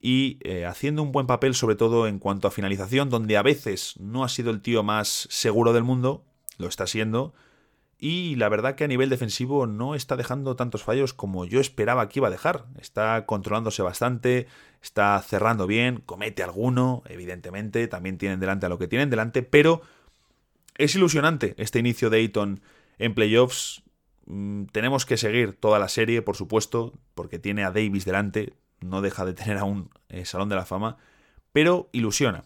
Y 0.00 0.38
eh, 0.42 0.66
haciendo 0.66 1.02
un 1.02 1.12
buen 1.12 1.26
papel 1.26 1.54
sobre 1.54 1.76
todo 1.76 2.06
en 2.06 2.18
cuanto 2.18 2.48
a 2.48 2.50
finalización, 2.50 3.08
donde 3.08 3.36
a 3.36 3.42
veces 3.42 3.94
no 3.98 4.24
ha 4.24 4.28
sido 4.28 4.50
el 4.50 4.60
tío 4.60 4.82
más 4.82 5.26
seguro 5.30 5.72
del 5.72 5.84
mundo. 5.84 6.24
Lo 6.58 6.68
está 6.68 6.86
siendo 6.86 7.34
y 8.06 8.34
la 8.36 8.50
verdad 8.50 8.74
que 8.74 8.84
a 8.84 8.88
nivel 8.88 9.08
defensivo 9.08 9.66
no 9.66 9.94
está 9.94 10.14
dejando 10.14 10.56
tantos 10.56 10.82
fallos 10.82 11.14
como 11.14 11.46
yo 11.46 11.58
esperaba 11.58 12.08
que 12.08 12.18
iba 12.18 12.28
a 12.28 12.30
dejar. 12.30 12.66
Está 12.78 13.24
controlándose 13.24 13.80
bastante, 13.80 14.46
está 14.82 15.18
cerrando 15.22 15.66
bien, 15.66 16.02
comete 16.04 16.42
alguno, 16.42 17.02
evidentemente, 17.06 17.88
también 17.88 18.18
tienen 18.18 18.40
delante 18.40 18.66
a 18.66 18.68
lo 18.68 18.78
que 18.78 18.88
tienen 18.88 19.08
delante, 19.08 19.42
pero 19.42 19.80
es 20.76 20.94
ilusionante 20.94 21.54
este 21.56 21.78
inicio 21.78 22.10
de 22.10 22.18
Ayton 22.18 22.60
en 22.98 23.14
playoffs. 23.14 23.83
Mm, 24.26 24.64
tenemos 24.66 25.06
que 25.06 25.16
seguir 25.16 25.54
toda 25.54 25.78
la 25.78 25.88
serie, 25.88 26.22
por 26.22 26.36
supuesto, 26.36 26.92
porque 27.14 27.38
tiene 27.38 27.64
a 27.64 27.70
Davis 27.70 28.04
delante, 28.04 28.54
no 28.80 29.02
deja 29.02 29.24
de 29.24 29.34
tener 29.34 29.58
aún 29.58 29.90
el 30.08 30.26
Salón 30.26 30.48
de 30.48 30.56
la 30.56 30.66
Fama, 30.66 30.96
pero 31.52 31.88
ilusiona. 31.92 32.44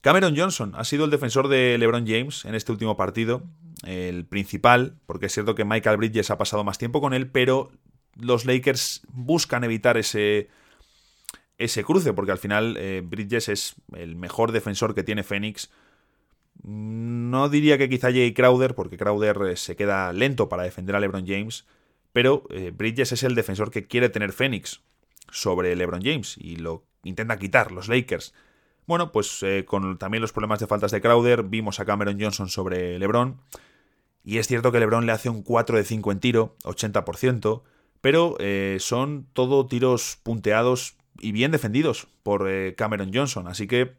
Cameron 0.00 0.36
Johnson 0.36 0.72
ha 0.76 0.84
sido 0.84 1.04
el 1.04 1.10
defensor 1.10 1.48
de 1.48 1.76
LeBron 1.78 2.06
James 2.06 2.44
en 2.44 2.54
este 2.54 2.70
último 2.70 2.96
partido, 2.96 3.42
el 3.84 4.24
principal, 4.24 4.98
porque 5.06 5.26
es 5.26 5.32
cierto 5.32 5.54
que 5.54 5.64
Michael 5.64 5.96
Bridges 5.96 6.30
ha 6.30 6.38
pasado 6.38 6.62
más 6.62 6.78
tiempo 6.78 7.00
con 7.00 7.12
él, 7.12 7.28
pero 7.28 7.72
los 8.14 8.44
Lakers 8.44 9.02
buscan 9.08 9.64
evitar 9.64 9.96
ese, 9.96 10.48
ese 11.58 11.84
cruce, 11.84 12.12
porque 12.12 12.32
al 12.32 12.38
final 12.38 12.76
eh, 12.78 13.02
Bridges 13.04 13.48
es 13.48 13.74
el 13.94 14.16
mejor 14.16 14.52
defensor 14.52 14.94
que 14.94 15.02
tiene 15.02 15.24
Phoenix. 15.24 15.70
No 16.62 17.48
diría 17.48 17.78
que 17.78 17.88
quizá 17.88 18.10
Jay 18.10 18.32
Crowder, 18.32 18.74
porque 18.74 18.96
Crowder 18.96 19.38
eh, 19.50 19.56
se 19.56 19.76
queda 19.76 20.12
lento 20.12 20.48
para 20.48 20.64
defender 20.64 20.96
a 20.96 21.00
LeBron 21.00 21.26
James, 21.26 21.66
pero 22.12 22.44
eh, 22.50 22.72
Bridges 22.74 23.12
es 23.12 23.22
el 23.22 23.34
defensor 23.34 23.70
que 23.70 23.86
quiere 23.86 24.08
tener 24.08 24.32
Phoenix 24.32 24.82
sobre 25.30 25.76
LeBron 25.76 26.02
James 26.02 26.36
y 26.38 26.56
lo 26.56 26.84
intenta 27.04 27.38
quitar 27.38 27.72
los 27.72 27.88
Lakers. 27.88 28.34
Bueno, 28.86 29.12
pues 29.12 29.42
eh, 29.42 29.64
con 29.66 29.98
también 29.98 30.22
los 30.22 30.32
problemas 30.32 30.60
de 30.60 30.66
faltas 30.66 30.92
de 30.92 31.00
Crowder, 31.00 31.42
vimos 31.42 31.80
a 31.80 31.84
Cameron 31.84 32.20
Johnson 32.20 32.48
sobre 32.48 32.98
LeBron. 32.98 33.40
Y 34.24 34.38
es 34.38 34.48
cierto 34.48 34.72
que 34.72 34.80
LeBron 34.80 35.06
le 35.06 35.12
hace 35.12 35.28
un 35.28 35.42
4 35.42 35.76
de 35.76 35.84
5 35.84 36.12
en 36.12 36.20
tiro, 36.20 36.56
80%, 36.64 37.62
pero 38.00 38.36
son 38.80 39.28
todo 39.32 39.66
tiros 39.66 40.18
punteados 40.22 40.96
y 41.20 41.30
bien 41.30 41.52
defendidos 41.52 42.08
por 42.24 42.48
Cameron 42.74 43.12
Johnson. 43.14 43.46
Así 43.46 43.68
que 43.68 43.94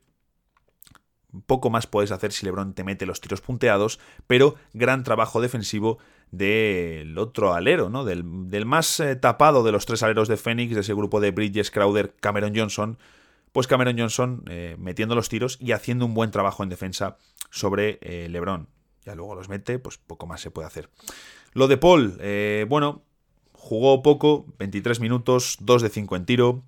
poco 1.46 1.70
más 1.70 1.88
puedes 1.88 2.12
hacer 2.12 2.32
si 2.32 2.46
LeBron 2.46 2.74
te 2.74 2.84
mete 2.84 3.06
los 3.06 3.22
tiros 3.22 3.42
punteados, 3.42 4.00
pero 4.28 4.56
gran 4.74 5.04
trabajo 5.04 5.42
defensivo 5.42 5.98
del 6.32 7.18
otro 7.18 7.54
alero, 7.54 7.90
¿no? 7.90 8.04
Del, 8.04 8.50
del 8.50 8.66
más 8.66 9.02
tapado 9.22 9.64
de 9.64 9.72
los 9.72 9.86
tres 9.86 10.04
aleros 10.04 10.28
de 10.28 10.38
Phoenix, 10.38 10.76
de 10.76 10.82
ese 10.82 10.94
grupo 10.94 11.20
de 11.20 11.32
Bridges, 11.32 11.72
Crowder, 11.72 12.14
Cameron 12.20 12.54
Johnson 12.56 12.98
pues 13.58 13.66
Cameron 13.66 13.98
Johnson 13.98 14.44
eh, 14.50 14.76
metiendo 14.78 15.16
los 15.16 15.30
tiros 15.30 15.58
y 15.60 15.72
haciendo 15.72 16.06
un 16.06 16.14
buen 16.14 16.30
trabajo 16.30 16.62
en 16.62 16.70
defensa 16.70 17.18
sobre 17.50 17.98
eh, 18.02 18.28
LeBron. 18.30 18.68
Ya 19.04 19.16
luego 19.16 19.34
los 19.34 19.50
mete, 19.50 19.80
pues 19.80 19.98
poco 19.98 20.28
más 20.28 20.42
se 20.42 20.52
puede 20.52 20.68
hacer. 20.68 20.92
Lo 21.54 21.68
de 21.68 21.78
Paul, 21.78 22.18
eh, 22.20 22.68
bueno, 22.70 23.02
jugó 23.54 24.04
poco, 24.04 24.46
23 24.60 25.00
minutos, 25.00 25.58
2 25.62 25.82
de 25.82 25.90
5 25.90 26.16
en 26.18 26.26
tiro, 26.26 26.64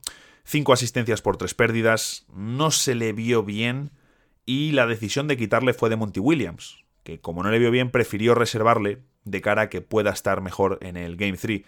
5 0.46 0.74
asistencias 0.74 1.22
por 1.22 1.38
3 1.38 1.54
pérdidas, 1.54 2.26
no 2.34 2.72
se 2.72 2.96
le 2.96 3.14
vio 3.14 3.44
bien 3.44 3.92
y 4.50 4.72
la 4.72 4.88
decisión 4.88 5.28
de 5.28 5.38
quitarle 5.38 5.76
fue 5.76 5.92
de 5.92 5.96
Monty 5.96 6.20
Williams, 6.20 6.84
que 7.04 7.22
como 7.22 7.44
no 7.44 7.52
le 7.52 7.60
vio 7.60 7.70
bien 7.70 7.92
prefirió 7.92 8.34
reservarle 8.34 9.04
de 9.24 9.42
cara 9.42 9.62
a 9.62 9.70
que 9.70 9.82
pueda 9.82 10.10
estar 10.10 10.42
mejor 10.42 10.80
en 10.82 10.98
el 10.98 11.18
Game 11.18 11.38
3. 11.38 11.62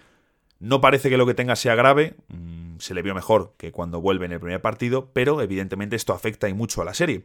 No 0.62 0.80
parece 0.80 1.10
que 1.10 1.18
lo 1.18 1.26
que 1.26 1.34
tenga 1.34 1.56
sea 1.56 1.74
grave, 1.74 2.14
mm, 2.28 2.78
se 2.78 2.94
le 2.94 3.02
vio 3.02 3.16
mejor 3.16 3.56
que 3.58 3.72
cuando 3.72 4.00
vuelve 4.00 4.28
en 4.28 4.32
el 4.32 4.40
primer 4.40 4.62
partido, 4.62 5.10
pero 5.12 5.42
evidentemente 5.42 5.96
esto 5.96 6.14
afecta 6.14 6.50
y 6.50 6.54
mucho 6.54 6.84
a 6.84 6.86
la 6.86 6.94
serie. 6.94 7.24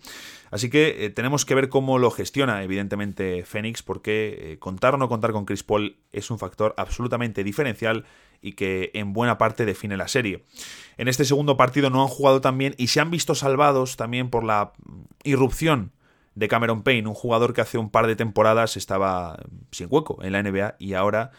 Así 0.51 0.71
que 0.71 1.05
eh, 1.05 1.11
tenemos 1.11 1.45
que 1.45 1.55
ver 1.55 1.69
cómo 1.69 1.99
lo 1.99 2.11
gestiona 2.11 2.63
evidentemente 2.63 3.45
Phoenix, 3.45 3.83
porque 3.83 4.53
eh, 4.53 4.59
contar 4.59 4.95
o 4.95 4.97
no 4.97 5.11
contar 5.11 5.33
con 5.33 5.45
Chris 5.45 5.63
Paul 5.63 5.99
es 6.13 6.31
un 6.31 6.39
factor 6.39 6.73
absolutamente 6.79 7.45
diferencial 7.45 8.07
y 8.41 8.53
que 8.53 8.91
en 8.95 9.13
buena 9.13 9.37
parte 9.37 9.67
define 9.67 9.99
la 9.99 10.09
serie. 10.09 10.47
En 10.97 11.07
este 11.07 11.27
segundo 11.27 11.59
partido 11.59 11.91
no 11.91 12.01
han 12.01 12.09
jugado 12.09 12.41
tan 12.41 12.57
bien 12.57 12.75
y 12.79 12.87
se 12.87 13.01
han 13.01 13.11
visto 13.11 13.35
salvados 13.35 13.97
también 13.97 14.31
por 14.31 14.45
la 14.45 14.73
irrupción 15.25 15.93
de 16.35 16.49
Cameron 16.49 16.83
Payne, 16.83 17.09
un 17.09 17.15
jugador 17.15 17.53
que 17.53 17.61
hace 17.61 17.77
un 17.77 17.91
par 17.91 18.07
de 18.07 18.17
temporadas 18.17 18.79
estaba 18.79 19.39
sin 19.73 19.89
hueco 19.91 20.23
en 20.23 20.33
la 20.33 20.43
NBA 20.43 20.77
y 20.79 20.95
ahora 20.95 21.33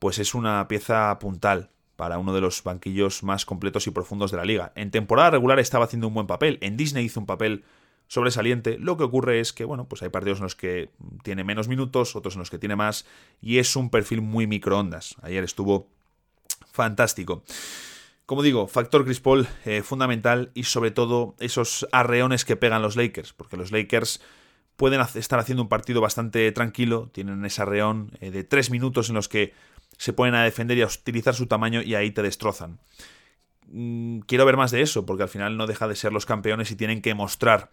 pues 0.00 0.18
es 0.18 0.34
una 0.34 0.66
pieza 0.66 1.16
puntal 1.20 1.70
para 1.94 2.18
uno 2.18 2.32
de 2.32 2.40
los 2.40 2.64
banquillos 2.64 3.22
más 3.22 3.44
completos 3.44 3.86
y 3.86 3.90
profundos 3.90 4.30
de 4.32 4.38
la 4.38 4.44
liga. 4.44 4.72
En 4.74 4.90
temporada 4.90 5.30
regular 5.30 5.60
estaba 5.60 5.84
haciendo 5.84 6.08
un 6.08 6.14
buen 6.14 6.26
papel, 6.26 6.58
en 6.62 6.76
Disney 6.76 7.04
hizo 7.04 7.20
un 7.20 7.26
papel 7.26 7.62
sobresaliente, 8.08 8.78
lo 8.78 8.96
que 8.96 9.04
ocurre 9.04 9.38
es 9.38 9.52
que, 9.52 9.64
bueno, 9.64 9.86
pues 9.86 10.02
hay 10.02 10.08
partidos 10.08 10.38
en 10.38 10.44
los 10.44 10.56
que 10.56 10.90
tiene 11.22 11.44
menos 11.44 11.68
minutos, 11.68 12.16
otros 12.16 12.34
en 12.34 12.40
los 12.40 12.50
que 12.50 12.58
tiene 12.58 12.74
más, 12.74 13.06
y 13.40 13.58
es 13.58 13.76
un 13.76 13.90
perfil 13.90 14.22
muy 14.22 14.48
microondas. 14.48 15.14
Ayer 15.22 15.44
estuvo 15.44 15.88
fantástico. 16.72 17.44
Como 18.24 18.42
digo, 18.42 18.66
factor 18.66 19.04
Chris 19.04 19.20
Paul 19.20 19.46
eh, 19.66 19.82
fundamental 19.82 20.50
y 20.54 20.64
sobre 20.64 20.90
todo 20.90 21.34
esos 21.38 21.86
arreones 21.92 22.44
que 22.44 22.56
pegan 22.56 22.80
los 22.80 22.96
Lakers, 22.96 23.34
porque 23.34 23.58
los 23.58 23.70
Lakers 23.70 24.22
pueden 24.76 25.02
estar 25.02 25.38
haciendo 25.38 25.62
un 25.62 25.68
partido 25.68 26.00
bastante 26.00 26.50
tranquilo, 26.52 27.10
tienen 27.12 27.44
ese 27.44 27.60
arreón 27.60 28.12
eh, 28.20 28.30
de 28.30 28.42
tres 28.44 28.70
minutos 28.70 29.10
en 29.10 29.16
los 29.16 29.28
que 29.28 29.52
se 30.00 30.14
ponen 30.14 30.34
a 30.34 30.44
defender 30.44 30.78
y 30.78 30.82
a 30.82 30.86
utilizar 30.86 31.34
su 31.34 31.46
tamaño 31.46 31.82
y 31.82 31.94
ahí 31.94 32.10
te 32.10 32.22
destrozan. 32.22 32.80
Mm, 33.66 34.20
quiero 34.20 34.46
ver 34.46 34.56
más 34.56 34.70
de 34.70 34.80
eso, 34.80 35.04
porque 35.04 35.24
al 35.24 35.28
final 35.28 35.58
no 35.58 35.66
deja 35.66 35.88
de 35.88 35.94
ser 35.94 36.10
los 36.10 36.24
campeones 36.24 36.70
y 36.70 36.76
tienen 36.76 37.02
que 37.02 37.12
mostrar 37.12 37.70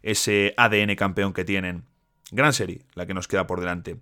ese 0.00 0.54
ADN 0.58 0.94
campeón 0.94 1.32
que 1.32 1.44
tienen. 1.44 1.82
Gran 2.30 2.52
serie, 2.52 2.82
la 2.94 3.04
que 3.04 3.14
nos 3.14 3.26
queda 3.26 3.48
por 3.48 3.58
delante. 3.58 3.96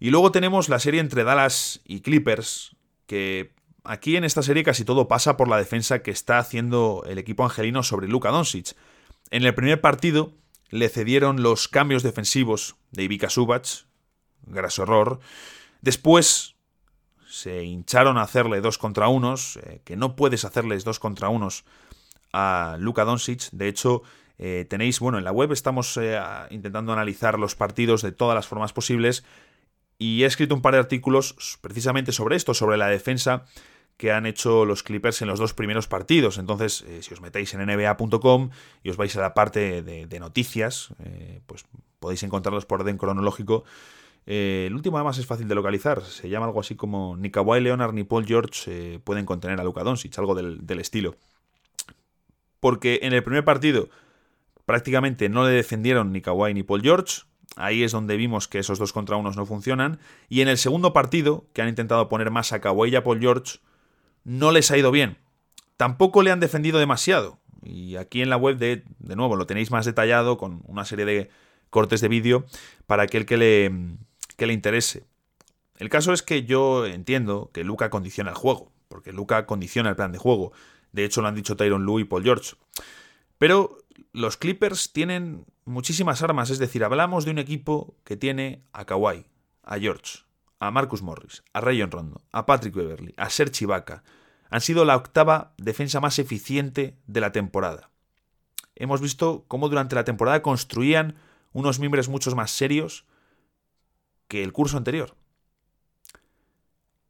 Y 0.00 0.10
luego 0.10 0.32
tenemos 0.32 0.68
la 0.68 0.80
serie 0.80 0.98
entre 0.98 1.22
Dallas 1.22 1.80
y 1.84 2.00
Clippers, 2.00 2.74
que 3.06 3.52
aquí 3.84 4.16
en 4.16 4.24
esta 4.24 4.42
serie 4.42 4.64
casi 4.64 4.84
todo 4.84 5.06
pasa 5.06 5.36
por 5.36 5.46
la 5.46 5.58
defensa 5.58 6.02
que 6.02 6.10
está 6.10 6.38
haciendo 6.38 7.04
el 7.06 7.18
equipo 7.18 7.44
angelino 7.44 7.84
sobre 7.84 8.08
Luka 8.08 8.30
Doncic. 8.30 8.74
En 9.30 9.44
el 9.44 9.54
primer 9.54 9.80
partido 9.80 10.32
le 10.70 10.88
cedieron 10.88 11.40
los 11.40 11.68
cambios 11.68 12.02
defensivos 12.02 12.74
de 12.90 13.04
Ivica 13.04 13.30
Subac, 13.30 13.64
graso 14.44 14.82
error. 14.82 15.20
Después 15.82 16.55
se 17.36 17.64
hincharon 17.64 18.16
a 18.16 18.22
hacerle 18.22 18.62
dos 18.62 18.78
contra 18.78 19.08
unos, 19.08 19.58
eh, 19.58 19.82
que 19.84 19.94
no 19.94 20.16
puedes 20.16 20.46
hacerles 20.46 20.84
dos 20.84 20.98
contra 20.98 21.28
unos 21.28 21.64
a 22.32 22.76
Luka 22.80 23.04
Doncic. 23.04 23.50
De 23.52 23.68
hecho, 23.68 24.02
eh, 24.38 24.64
tenéis, 24.70 25.00
bueno, 25.00 25.18
en 25.18 25.24
la 25.24 25.32
web 25.32 25.52
estamos 25.52 25.98
eh, 25.98 26.18
intentando 26.48 26.94
analizar 26.94 27.38
los 27.38 27.54
partidos 27.54 28.00
de 28.00 28.12
todas 28.12 28.34
las 28.34 28.46
formas 28.46 28.72
posibles 28.72 29.22
y 29.98 30.22
he 30.22 30.26
escrito 30.26 30.54
un 30.54 30.62
par 30.62 30.72
de 30.72 30.80
artículos 30.80 31.58
precisamente 31.60 32.10
sobre 32.12 32.36
esto, 32.36 32.54
sobre 32.54 32.78
la 32.78 32.88
defensa 32.88 33.44
que 33.98 34.12
han 34.12 34.24
hecho 34.24 34.64
los 34.64 34.82
Clippers 34.82 35.20
en 35.20 35.28
los 35.28 35.38
dos 35.38 35.52
primeros 35.52 35.88
partidos. 35.88 36.38
Entonces, 36.38 36.84
si 37.00 37.12
os 37.12 37.20
metéis 37.20 37.52
en 37.52 37.60
nba.com 37.66 38.50
y 38.82 38.90
os 38.90 38.96
vais 38.96 39.14
a 39.16 39.20
la 39.20 39.34
parte 39.34 39.82
de, 39.82 40.06
de 40.06 40.20
noticias, 40.20 40.90
pues 41.46 41.64
podéis 41.98 42.22
encontrarlos 42.22 42.66
por 42.66 42.80
orden 42.80 42.98
cronológico 42.98 43.64
eh, 44.26 44.64
el 44.66 44.74
último 44.74 44.96
además 44.96 45.18
es 45.18 45.26
fácil 45.26 45.46
de 45.46 45.54
localizar, 45.54 46.02
se 46.02 46.28
llama 46.28 46.46
algo 46.46 46.58
así 46.58 46.74
como 46.74 47.16
ni 47.16 47.30
Kawhi 47.30 47.60
Leonard 47.60 47.94
ni 47.94 48.02
Paul 48.02 48.26
George 48.26 48.62
eh, 48.66 48.98
pueden 48.98 49.24
contener 49.24 49.60
a 49.60 49.64
Luka 49.64 49.84
Doncic, 49.84 50.18
algo 50.18 50.34
del, 50.34 50.80
estilo. 50.80 51.14
Porque 52.58 53.00
en 53.02 53.12
el 53.12 53.22
primer 53.22 53.44
partido 53.44 53.88
prácticamente 54.64 55.28
no 55.28 55.44
le 55.44 55.52
defendieron 55.52 56.12
ni 56.12 56.20
Kawhi 56.20 56.54
ni 56.54 56.64
Paul 56.64 56.82
George, 56.82 57.22
ahí 57.54 57.84
es 57.84 57.92
donde 57.92 58.16
vimos 58.16 58.48
que 58.48 58.58
esos 58.58 58.80
dos 58.80 58.92
contra 58.92 59.14
unos 59.14 59.36
no 59.36 59.46
funcionan, 59.46 60.00
y 60.28 60.40
en 60.40 60.48
el 60.48 60.58
segundo 60.58 60.92
partido, 60.92 61.46
que 61.52 61.62
han 61.62 61.68
intentado 61.68 62.08
poner 62.08 62.32
más 62.32 62.52
a 62.52 62.60
Kawhi 62.60 62.90
y 62.90 62.96
a 62.96 63.04
Paul 63.04 63.20
George, 63.20 63.60
no 64.24 64.50
les 64.50 64.72
ha 64.72 64.76
ido 64.76 64.90
bien. 64.90 65.18
Tampoco 65.76 66.22
le 66.22 66.32
han 66.32 66.40
defendido 66.40 66.80
demasiado. 66.80 67.38
Y 67.62 67.94
aquí 67.94 68.22
en 68.22 68.30
la 68.30 68.36
web, 68.36 68.56
de, 68.56 68.82
de 68.98 69.16
nuevo, 69.16 69.36
lo 69.36 69.46
tenéis 69.46 69.70
más 69.70 69.86
detallado 69.86 70.36
con 70.36 70.62
una 70.66 70.84
serie 70.84 71.04
de 71.04 71.30
cortes 71.70 72.00
de 72.00 72.08
vídeo 72.08 72.44
para 72.86 73.04
aquel 73.04 73.26
que 73.26 73.36
le, 73.36 73.70
que 74.36 74.46
le 74.46 74.52
interese. 74.52 75.06
El 75.76 75.88
caso 75.88 76.12
es 76.12 76.22
que 76.22 76.44
yo 76.44 76.86
entiendo 76.86 77.50
que 77.52 77.64
Luca 77.64 77.90
condiciona 77.90 78.30
el 78.30 78.36
juego, 78.36 78.72
porque 78.88 79.12
Luca 79.12 79.46
condiciona 79.46 79.90
el 79.90 79.96
plan 79.96 80.12
de 80.12 80.18
juego. 80.18 80.52
De 80.92 81.04
hecho, 81.04 81.20
lo 81.20 81.28
han 81.28 81.34
dicho 81.34 81.56
Tyron 81.56 81.84
Lue 81.84 82.02
y 82.02 82.04
Paul 82.04 82.22
George. 82.22 82.56
Pero 83.38 83.78
los 84.12 84.36
Clippers 84.36 84.92
tienen 84.92 85.44
muchísimas 85.64 86.22
armas, 86.22 86.50
es 86.50 86.58
decir, 86.58 86.84
hablamos 86.84 87.24
de 87.24 87.32
un 87.32 87.38
equipo 87.38 87.94
que 88.04 88.16
tiene 88.16 88.62
a 88.72 88.86
Kawhi, 88.86 89.26
a 89.62 89.78
George, 89.78 90.20
a 90.58 90.70
Marcus 90.70 91.02
Morris, 91.02 91.42
a 91.52 91.60
Rayon 91.60 91.90
Rondo, 91.90 92.22
a 92.32 92.46
Patrick 92.46 92.74
Beverly, 92.74 93.12
a 93.16 93.28
Serge 93.28 93.64
Ibaka. 93.64 94.02
Han 94.48 94.60
sido 94.60 94.84
la 94.84 94.96
octava 94.96 95.52
defensa 95.58 96.00
más 96.00 96.18
eficiente 96.18 96.96
de 97.06 97.20
la 97.20 97.32
temporada. 97.32 97.90
Hemos 98.74 99.00
visto 99.00 99.44
cómo 99.48 99.68
durante 99.68 99.96
la 99.96 100.04
temporada 100.04 100.40
construían 100.40 101.16
unos 101.52 101.78
miembros 101.78 102.08
muchos 102.08 102.34
más 102.34 102.50
serios 102.50 103.06
que 104.28 104.42
el 104.42 104.52
curso 104.52 104.76
anterior. 104.76 105.16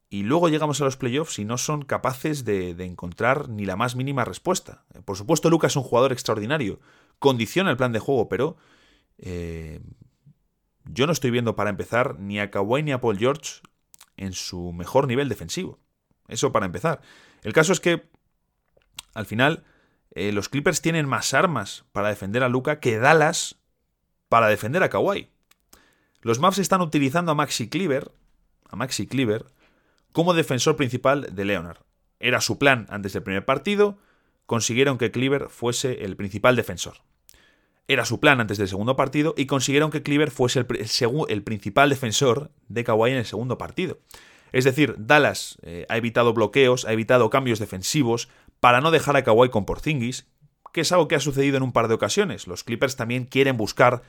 Y 0.08 0.22
luego 0.22 0.48
llegamos 0.48 0.80
a 0.80 0.84
los 0.84 0.96
playoffs 0.96 1.38
y 1.38 1.44
no 1.44 1.58
son 1.58 1.82
capaces 1.82 2.44
de, 2.44 2.70
encontrar 2.84 3.48
ni 3.48 3.66
la 3.66 3.76
más 3.76 3.96
mínima 3.96 4.24
respuesta. 4.24 4.84
Por 5.04 5.16
supuesto, 5.16 5.50
Lucas 5.50 5.72
es 5.72 5.76
un 5.76 5.82
jugador 5.82 6.12
extraordinario, 6.12 6.80
condiciona 7.18 7.70
el 7.70 7.76
plan 7.76 7.92
de 7.92 7.98
juego, 7.98 8.28
pero 8.28 8.56
eh, 9.18 9.80
yo 10.84 11.06
no 11.06 11.12
estoy 11.12 11.32
viendo 11.32 11.56
para 11.56 11.70
empezar 11.70 12.18
ni 12.20 12.38
a 12.38 12.50
Kawhi 12.50 12.82
ni 12.82 12.92
a 12.92 13.00
Paul 13.00 13.18
George 13.18 13.60
en 14.16 14.32
su 14.32 14.72
mejor 14.72 15.08
nivel 15.08 15.28
defensivo. 15.28 15.80
Eso 16.28 16.52
para 16.52 16.66
empezar. 16.66 17.00
El 17.42 17.52
caso 17.52 17.72
es 17.72 17.80
que, 17.80 18.08
al 19.14 19.26
final, 19.26 19.64
eh, 20.12 20.32
los 20.32 20.48
Clippers 20.48 20.80
tienen 20.80 21.08
más 21.08 21.34
armas 21.34 21.84
para 21.92 22.08
defender 22.08 22.42
a 22.42 22.48
Luca 22.48 22.80
que 22.80 22.98
Dallas 22.98 23.56
para 24.28 24.48
defender 24.48 24.82
a 24.82 24.88
Kawhi. 24.88 25.30
Los 26.22 26.38
Mavs 26.38 26.58
están 26.58 26.80
utilizando 26.80 27.32
a 27.32 27.34
Maxi 27.34 27.68
Cleaver, 27.68 28.10
a 28.68 28.76
Maxi 28.76 29.08
como 30.12 30.34
defensor 30.34 30.76
principal 30.76 31.34
de 31.34 31.44
Leonard. 31.44 31.78
Era 32.20 32.40
su 32.40 32.58
plan 32.58 32.86
antes 32.88 33.12
del 33.12 33.22
primer 33.22 33.44
partido, 33.44 33.98
consiguieron 34.46 34.98
que 34.98 35.10
Cleaver 35.10 35.48
fuese 35.50 36.04
el 36.04 36.16
principal 36.16 36.56
defensor. 36.56 36.98
Era 37.88 38.04
su 38.04 38.18
plan 38.18 38.40
antes 38.40 38.58
del 38.58 38.68
segundo 38.68 38.96
partido 38.96 39.34
y 39.36 39.46
consiguieron 39.46 39.90
que 39.90 40.02
Cleaver 40.02 40.30
fuese 40.30 40.58
el, 40.58 41.42
principal 41.42 41.90
defensor 41.90 42.50
de 42.68 42.82
Kawhi 42.82 43.12
en 43.12 43.18
el 43.18 43.26
segundo 43.26 43.58
partido. 43.58 43.98
Es 44.52 44.64
decir, 44.64 44.94
Dallas 44.98 45.58
eh, 45.62 45.86
ha 45.88 45.96
evitado 45.96 46.32
bloqueos, 46.32 46.84
ha 46.84 46.92
evitado 46.92 47.30
cambios 47.30 47.58
defensivos 47.58 48.28
para 48.58 48.80
no 48.80 48.90
dejar 48.90 49.16
a 49.16 49.22
Kawhi 49.22 49.50
con 49.50 49.66
Porzingis, 49.66 50.26
que 50.72 50.80
es 50.80 50.90
algo 50.92 51.08
que 51.08 51.14
ha 51.14 51.20
sucedido 51.20 51.56
en 51.56 51.62
un 51.62 51.72
par 51.72 51.88
de 51.88 51.94
ocasiones. 51.94 52.46
Los 52.46 52.64
Clippers 52.64 52.96
también 52.96 53.24
quieren 53.24 53.56
buscar 53.56 54.02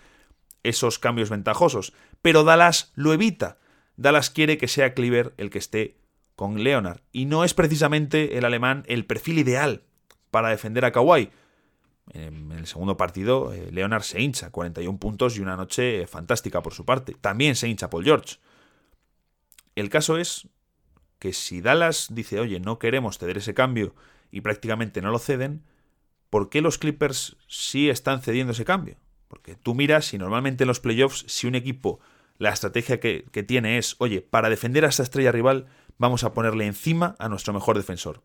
esos 0.69 0.99
cambios 0.99 1.29
ventajosos, 1.29 1.93
pero 2.21 2.43
Dallas 2.43 2.91
lo 2.95 3.13
evita. 3.13 3.57
Dallas 3.95 4.29
quiere 4.29 4.57
que 4.57 4.67
sea 4.67 4.93
Cleaver 4.93 5.33
el 5.37 5.49
que 5.49 5.59
esté 5.59 5.97
con 6.35 6.63
Leonard, 6.63 7.01
y 7.11 7.25
no 7.25 7.43
es 7.43 7.53
precisamente 7.53 8.37
el 8.37 8.45
alemán 8.45 8.83
el 8.87 9.05
perfil 9.05 9.39
ideal 9.39 9.83
para 10.29 10.49
defender 10.49 10.85
a 10.85 10.91
Kawhi. 10.91 11.31
En 12.13 12.51
el 12.51 12.67
segundo 12.67 12.95
partido, 12.95 13.53
eh, 13.53 13.69
Leonard 13.71 14.03
se 14.03 14.21
hincha, 14.21 14.51
41 14.51 14.97
puntos 14.99 15.35
y 15.35 15.41
una 15.41 15.57
noche 15.57 16.05
fantástica 16.07 16.61
por 16.61 16.73
su 16.73 16.85
parte. 16.85 17.15
También 17.19 17.55
se 17.55 17.67
hincha 17.67 17.89
Paul 17.89 18.05
George. 18.05 18.37
El 19.75 19.89
caso 19.89 20.17
es 20.17 20.47
que 21.19 21.33
si 21.33 21.61
Dallas 21.61 22.07
dice, 22.11 22.39
oye, 22.39 22.59
no 22.59 22.79
queremos 22.79 23.17
ceder 23.17 23.37
ese 23.37 23.53
cambio 23.53 23.95
y 24.31 24.41
prácticamente 24.41 25.01
no 25.01 25.11
lo 25.11 25.19
ceden, 25.19 25.63
¿por 26.29 26.49
qué 26.49 26.61
los 26.61 26.77
Clippers 26.77 27.37
sí 27.47 27.89
están 27.89 28.21
cediendo 28.21 28.53
ese 28.53 28.65
cambio? 28.65 28.97
Porque 29.27 29.55
tú 29.55 29.75
miras 29.75 30.13
y 30.13 30.17
normalmente 30.17 30.63
en 30.63 30.67
los 30.67 30.79
playoffs, 30.79 31.25
si 31.27 31.47
un 31.47 31.55
equipo, 31.55 31.99
la 32.37 32.49
estrategia 32.49 32.99
que, 32.99 33.25
que 33.31 33.43
tiene 33.43 33.77
es, 33.77 33.95
oye, 33.99 34.21
para 34.21 34.49
defender 34.49 34.85
a 34.85 34.89
esta 34.89 35.03
estrella 35.03 35.31
rival, 35.31 35.67
vamos 35.97 36.23
a 36.23 36.33
ponerle 36.33 36.65
encima 36.65 37.15
a 37.19 37.29
nuestro 37.29 37.53
mejor 37.53 37.77
defensor. 37.77 38.21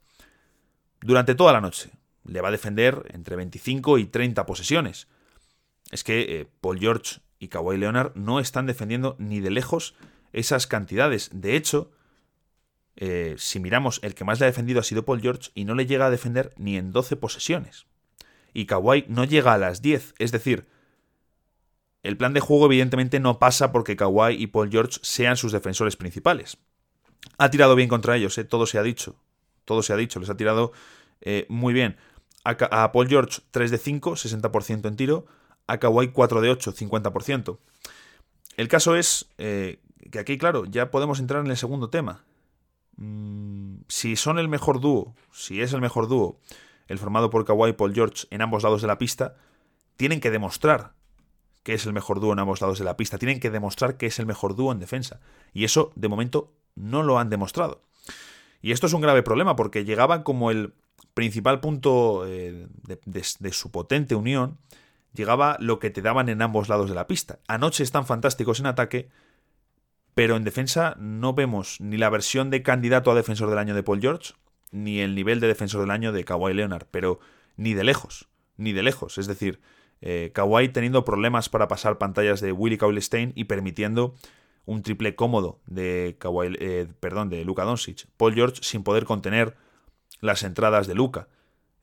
Durante 1.01 1.35
toda 1.35 1.53
la 1.53 1.61
noche. 1.61 1.91
Le 2.25 2.41
va 2.41 2.49
a 2.49 2.53
defender 2.53 3.11
entre 3.13 3.35
25 3.35 3.99
y 3.99 4.07
30 4.07 4.47
posesiones. 4.47 5.09
Es 5.91 6.05
que 6.05 6.21
eh, 6.21 6.49
Paul 6.61 6.79
George 6.79 7.21
y 7.41 7.49
Kawhi 7.49 7.77
Leonard 7.77 8.15
no 8.15 8.39
están 8.39 8.67
defendiendo 8.67 9.17
ni 9.19 9.41
de 9.41 9.51
lejos 9.51 9.97
esas 10.33 10.69
cantidades. 10.69 11.31
De 11.33 11.57
hecho, 11.57 11.91
eh, 12.95 13.35
si 13.39 13.59
miramos, 13.59 13.99
el 14.05 14.15
que 14.15 14.23
más 14.23 14.39
le 14.39 14.47
ha 14.47 14.51
defendido 14.51 14.79
ha 14.79 14.85
sido 14.85 15.05
Paul 15.05 15.21
George 15.21 15.51
y 15.57 15.65
no 15.65 15.75
le 15.75 15.87
llega 15.87 16.07
a 16.07 16.11
defender 16.11 16.55
ni 16.57 16.77
en 16.77 16.93
12 16.93 17.17
posesiones 17.17 17.87
y 18.55 18.67
Kawhi 18.67 19.07
no 19.09 19.25
llega 19.25 19.55
a 19.55 19.59
las 19.59 19.83
10. 19.83 20.15
Es 20.19 20.33
decir, 20.33 20.67
el 22.03 22.17
plan 22.17 22.33
de 22.33 22.41
juego 22.41 22.67
evidentemente 22.67 23.21
no 23.21 23.39
pasa 23.39 23.71
porque 23.71 23.97
Kawhi 23.97 24.35
y 24.35 24.49
Paul 24.49 24.71
George 24.71 24.99
sean 25.03 25.37
sus 25.37 25.53
defensores 25.53 25.97
principales. 25.97 26.59
Ha 27.39 27.51
tirado 27.51 27.77
bien 27.77 27.89
contra 27.89 28.17
ellos, 28.17 28.37
¿eh? 28.39 28.45
todo 28.45 28.67
se 28.67 28.79
ha 28.79 28.83
dicho. 28.83 29.17
Todo 29.65 29.83
se 29.83 29.93
ha 29.93 29.97
dicho, 29.97 30.19
les 30.19 30.29
ha 30.29 30.37
tirado 30.37 30.73
eh, 31.21 31.47
muy 31.49 31.73
bien. 31.73 31.97
A, 32.45 32.91
Paul 32.91 33.09
George 33.09 33.41
3 33.53 33.71
de 33.71 33.79
5, 33.79 34.17
60% 34.17 34.89
en 34.89 34.97
tiro. 34.97 35.27
A 35.69 35.79
Kawhi 35.79 36.09
4 36.09 36.41
de 36.41 36.51
8, 36.51 36.75
50%. 36.75 37.59
El 38.57 38.69
caso 38.69 38.97
es 38.97 39.29
eh, 39.39 39.79
que 40.11 40.19
aquí, 40.19 40.39
claro, 40.39 40.65
ya 40.65 40.91
podemos 40.91 41.21
entrar 41.21 41.45
en 41.45 41.51
el 41.51 41.57
segundo 41.57 41.89
tema. 41.89 42.25
Mm, 42.97 43.77
si 43.87 44.17
son 44.17 44.41
el 44.41 44.49
mejor 44.49 44.81
dúo, 44.81 45.15
si 45.33 45.63
es 45.63 45.73
el 45.73 45.81
mejor 45.81 46.09
dúo, 46.09 46.41
el 46.89 46.99
formado 46.99 47.31
por 47.31 47.45
Kawhi 47.45 47.71
y 47.71 47.73
Paul 47.75 47.95
George 47.95 48.27
en 48.31 48.43
ambos 48.43 48.65
lados 48.65 48.83
de 48.83 48.89
la 48.89 48.99
pista, 48.99 49.37
tienen 49.97 50.21
que 50.21 50.33
demostrar 50.33 50.95
que 51.63 51.75
es 51.75 51.87
el 51.87 51.93
mejor 51.93 52.21
dúo 52.21 52.33
en 52.33 52.39
ambos 52.39 52.61
lados 52.61 52.79
de 52.79 52.85
la 52.85 52.97
pista. 52.97 53.19
Tienen 53.19 53.41
que 53.41 53.51
demostrar 53.51 53.97
que 53.97 54.07
es 54.07 54.19
el 54.19 54.27
mejor 54.27 54.57
dúo 54.57 54.73
en 54.73 54.79
defensa. 54.79 55.21
Y 55.53 55.65
eso, 55.65 55.93
de 55.95 56.09
momento, 56.09 56.53
no 56.75 57.03
lo 57.03 57.19
han 57.19 57.31
demostrado. 57.31 57.83
Y 58.61 58.73
esto 58.73 58.87
es 58.87 58.93
un 58.93 59.01
grave 59.01 59.23
problema 59.23 59.57
porque 59.57 59.85
llegaban 59.85 60.23
como 60.23 60.51
el 60.51 60.75
principal 61.15 61.61
punto 61.61 62.25
eh, 62.27 62.69
de, 63.05 63.53
su 63.53 63.71
potente 63.71 64.15
unión, 64.15 64.59
llegaba 65.13 65.57
lo 65.61 65.79
que 65.79 65.91
te 65.91 66.03
daban 66.03 66.29
en 66.29 66.43
ambos 66.43 66.69
lados 66.69 66.89
de 66.89 66.95
la 66.95 67.07
pista. 67.07 67.41
Anoche 67.49 67.83
están 67.83 68.07
fantásticos 68.07 68.61
en 68.61 68.67
ataque, 68.67 69.09
pero 70.15 70.37
en 70.37 70.45
defensa 70.45 70.97
no 70.99 71.35
vemos 71.35 71.81
ni 71.81 71.97
la 71.97 72.11
versión 72.11 72.51
de 72.51 72.63
candidato 72.63 73.11
a 73.11 73.15
defensor 73.15 73.51
del 73.51 73.59
año 73.59 73.75
de 73.75 73.83
Paul 73.83 74.01
George, 74.01 74.35
ni 74.71 75.01
el 75.01 75.15
nivel 75.15 75.41
de 75.41 75.49
defensor 75.49 75.81
del 75.81 75.91
año 75.91 76.13
de 76.13 76.25
Kawhi 76.25 76.55
Leonard, 76.55 76.87
pero 76.91 77.21
ni 77.57 77.75
de 77.75 77.85
lejos, 77.85 78.29
ni 78.57 78.73
de 78.73 78.83
lejos. 78.83 79.19
Es 79.19 79.27
decir, 79.27 79.61
eh, 80.03 80.31
Kawhi 80.35 80.69
teniendo 80.69 81.05
problemas 81.05 81.49
para 81.49 81.69
pasar 81.69 81.97
pantallas 81.97 82.41
de 82.41 82.53
Willie 82.53 82.79
Cauley-Stein 82.79 83.33
y 83.35 83.45
permitiendo 83.45 84.15
un 84.67 84.83
triple 84.83 85.15
cómodo 85.15 85.61
de 85.67 86.17
Kawhi, 86.19 86.57
eh, 86.61 86.87
perdón, 87.01 87.31
de 87.31 87.45
Luka 87.45 87.65
Doncic. 87.65 88.07
Paul 88.17 88.35
George 88.35 88.63
sin 88.63 88.83
poder 88.83 89.05
contener 89.05 89.57
las 90.21 90.43
entradas 90.43 90.87
de 90.87 90.95
Luka. 90.95 91.29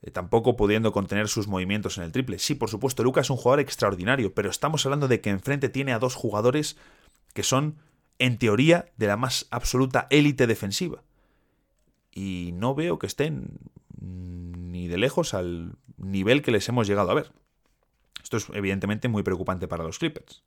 Eh, 0.01 0.11
tampoco 0.11 0.55
pudiendo 0.55 0.91
contener 0.91 1.27
sus 1.27 1.47
movimientos 1.47 1.97
en 1.97 2.03
el 2.03 2.11
triple. 2.11 2.39
Sí, 2.39 2.55
por 2.55 2.69
supuesto, 2.69 3.03
Luka 3.03 3.21
es 3.21 3.29
un 3.29 3.37
jugador 3.37 3.59
extraordinario, 3.59 4.33
pero 4.33 4.49
estamos 4.49 4.85
hablando 4.85 5.07
de 5.07 5.19
que 5.19 5.29
enfrente 5.29 5.67
tiene 5.67 5.93
a 5.93 5.99
dos 5.99 6.15
jugadores 6.15 6.77
que 7.33 7.43
son, 7.43 7.77
en 8.17 8.37
teoría, 8.37 8.85
de 8.97 9.07
la 9.07 9.17
más 9.17 9.47
absoluta 9.49 10.07
élite 10.09 10.47
defensiva 10.47 11.01
y 12.11 12.51
no 12.53 12.75
veo 12.75 12.99
que 12.99 13.07
estén 13.07 13.59
ni 14.01 14.87
de 14.87 14.97
lejos 14.97 15.33
al 15.33 15.75
nivel 15.97 16.41
que 16.41 16.51
les 16.51 16.67
hemos 16.69 16.87
llegado 16.87 17.11
a 17.11 17.13
ver. 17.13 17.31
Esto 18.29 18.37
es 18.37 18.47
evidentemente 18.55 19.07
muy 19.07 19.23
preocupante 19.23 19.67
para 19.67 19.83
los 19.83 19.97
Clippers. 19.97 20.43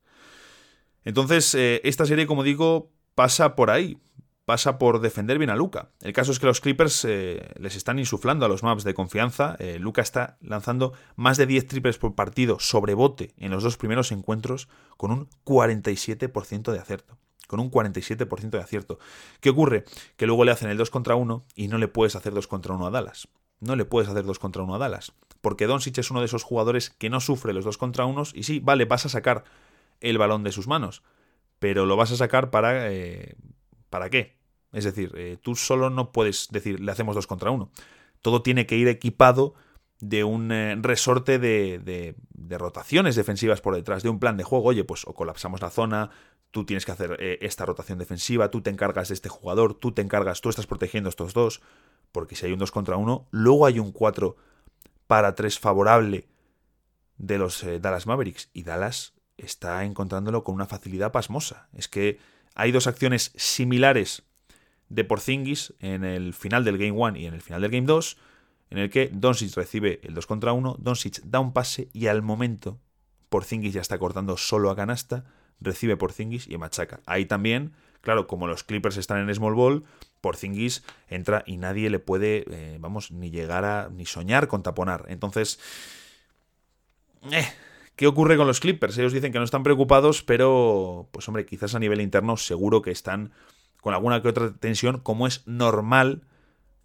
Entonces, 1.02 1.52
eh, 1.56 1.80
esta 1.82 2.06
serie, 2.06 2.28
como 2.28 2.44
digo, 2.44 2.92
pasa 3.16 3.56
por 3.56 3.70
ahí, 3.70 3.98
pasa 4.44 4.78
por 4.78 5.00
defender 5.00 5.36
bien 5.38 5.50
a 5.50 5.56
Luca. 5.56 5.90
El 6.00 6.12
caso 6.12 6.30
es 6.30 6.38
que 6.38 6.46
los 6.46 6.60
Clippers 6.60 7.04
eh, 7.04 7.44
les 7.58 7.74
están 7.74 7.98
insuflando 7.98 8.46
a 8.46 8.48
los 8.48 8.62
maps 8.62 8.84
de 8.84 8.94
confianza. 8.94 9.56
Eh, 9.58 9.80
Luca 9.80 10.00
está 10.00 10.38
lanzando 10.40 10.92
más 11.16 11.38
de 11.38 11.46
10 11.46 11.66
triples 11.66 11.98
por 11.98 12.14
partido 12.14 12.60
sobre 12.60 12.94
bote 12.94 13.34
en 13.36 13.50
los 13.50 13.64
dos 13.64 13.76
primeros 13.76 14.12
encuentros 14.12 14.68
con 14.96 15.10
un 15.10 15.28
47% 15.44 16.70
de 16.70 16.78
acierto 16.78 17.18
con 17.48 17.60
un 17.60 17.70
47% 17.70 18.48
de 18.48 18.60
acierto. 18.60 18.98
¿Qué 19.40 19.50
ocurre? 19.50 19.84
Que 20.16 20.26
luego 20.26 20.44
le 20.44 20.52
hacen 20.52 20.70
el 20.70 20.78
2 20.78 20.88
contra 20.88 21.16
1 21.16 21.44
y 21.54 21.68
no 21.68 21.76
le 21.76 21.86
puedes 21.86 22.16
hacer 22.16 22.32
2 22.32 22.46
contra 22.46 22.74
1 22.74 22.86
a 22.86 22.90
Dallas. 22.90 23.28
No 23.60 23.76
le 23.76 23.84
puedes 23.84 24.08
hacer 24.08 24.24
2 24.24 24.38
contra 24.38 24.62
1 24.62 24.74
a 24.74 24.78
Dallas. 24.78 25.12
Porque 25.42 25.66
Doncic 25.66 25.98
es 25.98 26.10
uno 26.10 26.20
de 26.20 26.26
esos 26.26 26.44
jugadores 26.44 26.88
que 26.88 27.10
no 27.10 27.20
sufre 27.20 27.52
los 27.52 27.64
2 27.64 27.76
contra 27.76 28.06
1 28.06 28.22
y 28.32 28.44
sí, 28.44 28.60
vale, 28.60 28.86
vas 28.86 29.04
a 29.04 29.10
sacar 29.10 29.44
el 30.00 30.16
balón 30.16 30.44
de 30.44 30.52
sus 30.52 30.68
manos. 30.68 31.02
Pero 31.58 31.84
lo 31.84 31.96
vas 31.96 32.10
a 32.12 32.16
sacar 32.16 32.50
para... 32.50 32.90
Eh, 32.90 33.34
¿Para 33.90 34.08
qué? 34.08 34.38
Es 34.72 34.84
decir, 34.84 35.12
eh, 35.16 35.36
tú 35.42 35.54
solo 35.54 35.90
no 35.90 36.12
puedes 36.12 36.48
decir, 36.50 36.80
le 36.80 36.90
hacemos 36.90 37.14
2 37.16 37.26
contra 37.26 37.50
1. 37.50 37.70
Todo 38.22 38.42
tiene 38.42 38.66
que 38.66 38.76
ir 38.76 38.88
equipado 38.88 39.54
de 40.00 40.24
un 40.24 40.50
eh, 40.52 40.76
resorte 40.80 41.38
de, 41.38 41.78
de, 41.78 42.58
rotaciones 42.58 43.16
defensivas 43.16 43.60
por 43.60 43.74
detrás, 43.74 44.02
de 44.02 44.08
un 44.08 44.20
plan 44.20 44.36
de 44.36 44.44
juego. 44.44 44.66
Oye, 44.66 44.84
pues 44.84 45.06
o 45.06 45.14
colapsamos 45.14 45.60
la 45.60 45.70
zona, 45.70 46.10
tú 46.52 46.64
tienes 46.64 46.86
que 46.86 46.92
hacer 46.92 47.16
esta 47.40 47.66
rotación 47.66 47.98
defensiva, 47.98 48.50
tú 48.50 48.60
te 48.60 48.70
encargas 48.70 49.08
de 49.08 49.14
este 49.14 49.28
jugador, 49.28 49.74
tú 49.74 49.92
te 49.92 50.02
encargas, 50.02 50.40
tú 50.40 50.50
estás 50.50 50.66
protegiendo 50.66 51.08
estos 51.08 51.34
dos. 51.34 51.62
porque 52.12 52.36
si 52.36 52.46
hay 52.46 52.52
un 52.52 52.58
2 52.58 52.70
contra 52.70 52.96
1, 52.96 53.28
luego 53.30 53.66
hay 53.66 53.78
un 53.78 53.90
4 53.90 54.36
para 55.12 55.34
3 55.34 55.58
favorable 55.58 56.26
de 57.18 57.36
los 57.36 57.62
eh, 57.64 57.78
Dallas 57.80 58.06
Mavericks. 58.06 58.48
Y 58.54 58.62
Dallas 58.62 59.12
está 59.36 59.84
encontrándolo 59.84 60.42
con 60.42 60.54
una 60.54 60.64
facilidad 60.64 61.12
pasmosa. 61.12 61.68
Es 61.74 61.86
que 61.86 62.18
hay 62.54 62.72
dos 62.72 62.86
acciones 62.86 63.30
similares 63.36 64.22
de 64.88 65.04
Porzingis 65.04 65.74
en 65.80 66.04
el 66.04 66.32
final 66.32 66.64
del 66.64 66.78
Game 66.78 66.92
1 66.92 67.18
y 67.18 67.26
en 67.26 67.34
el 67.34 67.42
final 67.42 67.60
del 67.60 67.70
Game 67.70 67.86
2, 67.86 68.16
en 68.70 68.78
el 68.78 68.88
que 68.88 69.10
Doncic 69.12 69.54
recibe 69.54 70.00
el 70.02 70.14
2 70.14 70.26
contra 70.26 70.54
1, 70.54 70.76
Doncic 70.78 71.20
da 71.24 71.40
un 71.40 71.52
pase 71.52 71.90
y 71.92 72.06
al 72.06 72.22
momento 72.22 72.80
Porzingis 73.28 73.74
ya 73.74 73.82
está 73.82 73.98
cortando 73.98 74.38
solo 74.38 74.70
a 74.70 74.76
canasta, 74.76 75.26
recibe 75.60 75.98
Porzingis 75.98 76.48
y 76.48 76.56
machaca. 76.56 77.00
Ahí 77.04 77.26
también, 77.26 77.74
claro, 78.00 78.26
como 78.26 78.46
los 78.46 78.64
Clippers 78.64 78.96
están 78.96 79.28
en 79.28 79.34
small 79.34 79.52
ball, 79.52 79.84
Porzingis 80.22 80.82
entra 81.08 81.42
y 81.44 81.58
nadie 81.58 81.90
le 81.90 81.98
puede, 81.98 82.46
eh, 82.50 82.78
vamos, 82.80 83.10
ni 83.10 83.30
llegar 83.30 83.66
a, 83.66 83.90
ni 83.90 84.06
soñar 84.06 84.48
con 84.48 84.62
taponar. 84.62 85.04
Entonces, 85.08 85.60
eh, 87.30 87.46
¿qué 87.96 88.06
ocurre 88.06 88.38
con 88.38 88.46
los 88.46 88.60
Clippers? 88.60 88.96
Ellos 88.96 89.12
dicen 89.12 89.32
que 89.32 89.38
no 89.38 89.44
están 89.44 89.64
preocupados, 89.64 90.22
pero, 90.22 91.08
pues 91.12 91.28
hombre, 91.28 91.44
quizás 91.44 91.74
a 91.74 91.78
nivel 91.78 92.00
interno 92.00 92.38
seguro 92.38 92.80
que 92.80 92.92
están 92.92 93.32
con 93.82 93.92
alguna 93.92 94.22
que 94.22 94.28
otra 94.28 94.54
tensión, 94.54 95.00
como 95.00 95.26
es 95.26 95.46
normal 95.46 96.22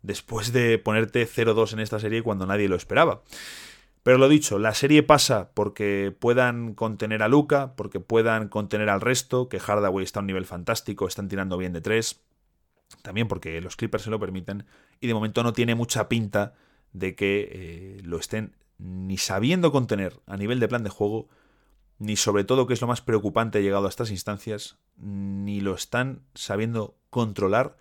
después 0.02 0.52
de 0.52 0.80
ponerte 0.80 1.28
0-2 1.28 1.74
en 1.74 1.80
esta 1.80 2.00
serie 2.00 2.24
cuando 2.24 2.48
nadie 2.48 2.68
lo 2.68 2.76
esperaba. 2.76 3.22
Pero 4.02 4.18
lo 4.18 4.30
dicho, 4.30 4.58
la 4.58 4.74
serie 4.74 5.04
pasa 5.04 5.52
porque 5.54 6.16
puedan 6.18 6.74
contener 6.74 7.22
a 7.22 7.28
Luca, 7.28 7.74
porque 7.76 8.00
puedan 8.00 8.48
contener 8.48 8.90
al 8.90 9.02
resto, 9.02 9.50
que 9.50 9.60
Hardaway 9.60 10.04
está 10.06 10.20
a 10.20 10.22
un 10.22 10.28
nivel 10.28 10.46
fantástico, 10.46 11.08
están 11.08 11.28
tirando 11.28 11.58
bien 11.58 11.74
de 11.74 11.82
tres, 11.82 12.22
también 13.02 13.28
porque 13.28 13.62
los 13.62 13.76
Clippers 13.76 14.04
se 14.04 14.10
lo 14.10 14.20
permiten, 14.20 14.66
y 15.00 15.08
de 15.08 15.14
momento 15.14 15.44
no 15.44 15.54
tiene 15.54 15.76
mucha 15.76 16.10
pinta 16.10 16.54
de 16.94 17.16
que 17.16 17.50
eh, 17.52 18.02
lo 18.04 18.18
estén 18.18 18.56
ni 18.78 19.18
sabiendo 19.18 19.72
contener 19.72 20.20
a 20.26 20.38
nivel 20.38 20.60
de 20.60 20.68
plan 20.68 20.84
de 20.84 20.90
juego, 20.90 21.30
ni 22.00 22.16
sobre 22.16 22.44
todo, 22.44 22.68
que 22.68 22.74
es 22.74 22.82
lo 22.82 22.88
más 22.88 23.02
preocupante 23.02 23.62
llegado 23.62 23.88
a 23.88 23.90
estas 23.90 24.12
instancias, 24.12 24.78
ni 24.98 25.62
lo 25.62 25.74
están 25.74 26.22
sabiendo 26.36 26.98
controlar 27.10 27.78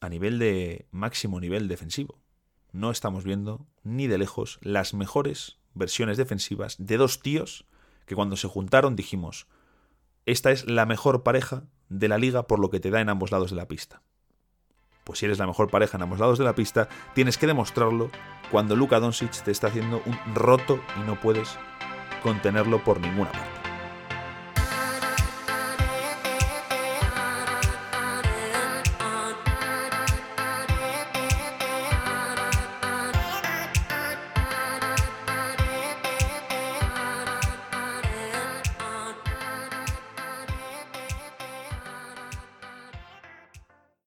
a 0.00 0.08
nivel 0.08 0.38
de 0.38 0.86
máximo 0.90 1.38
nivel 1.38 1.68
defensivo. 1.68 2.18
No 2.72 2.90
estamos 2.90 3.22
viendo 3.22 3.66
ni 3.84 4.08
de 4.08 4.18
lejos 4.18 4.58
las 4.62 4.94
mejores 4.94 5.58
versiones 5.74 6.16
defensivas 6.16 6.76
de 6.78 6.96
dos 6.96 7.20
tíos 7.20 7.66
que 8.06 8.16
cuando 8.16 8.36
se 8.36 8.48
juntaron 8.48 8.96
dijimos, 8.96 9.46
esta 10.26 10.50
es 10.50 10.68
la 10.68 10.86
mejor 10.86 11.22
pareja 11.22 11.64
de 11.92 12.08
la 12.08 12.18
liga 12.18 12.46
por 12.46 12.58
lo 12.58 12.70
que 12.70 12.80
te 12.80 12.90
da 12.90 13.00
en 13.00 13.08
ambos 13.08 13.30
lados 13.30 13.50
de 13.50 13.56
la 13.56 13.68
pista. 13.68 14.02
Pues 15.04 15.18
si 15.18 15.26
eres 15.26 15.38
la 15.38 15.46
mejor 15.46 15.68
pareja 15.70 15.96
en 15.96 16.02
ambos 16.02 16.20
lados 16.20 16.38
de 16.38 16.44
la 16.44 16.54
pista, 16.54 16.88
tienes 17.14 17.36
que 17.36 17.46
demostrarlo 17.46 18.10
cuando 18.50 18.76
Luka 18.76 19.00
Doncic 19.00 19.42
te 19.42 19.50
está 19.50 19.66
haciendo 19.66 20.02
un 20.06 20.34
roto 20.34 20.80
y 21.00 21.06
no 21.06 21.20
puedes 21.20 21.58
contenerlo 22.22 22.82
por 22.84 23.00
ninguna 23.00 23.32
parte. 23.32 23.61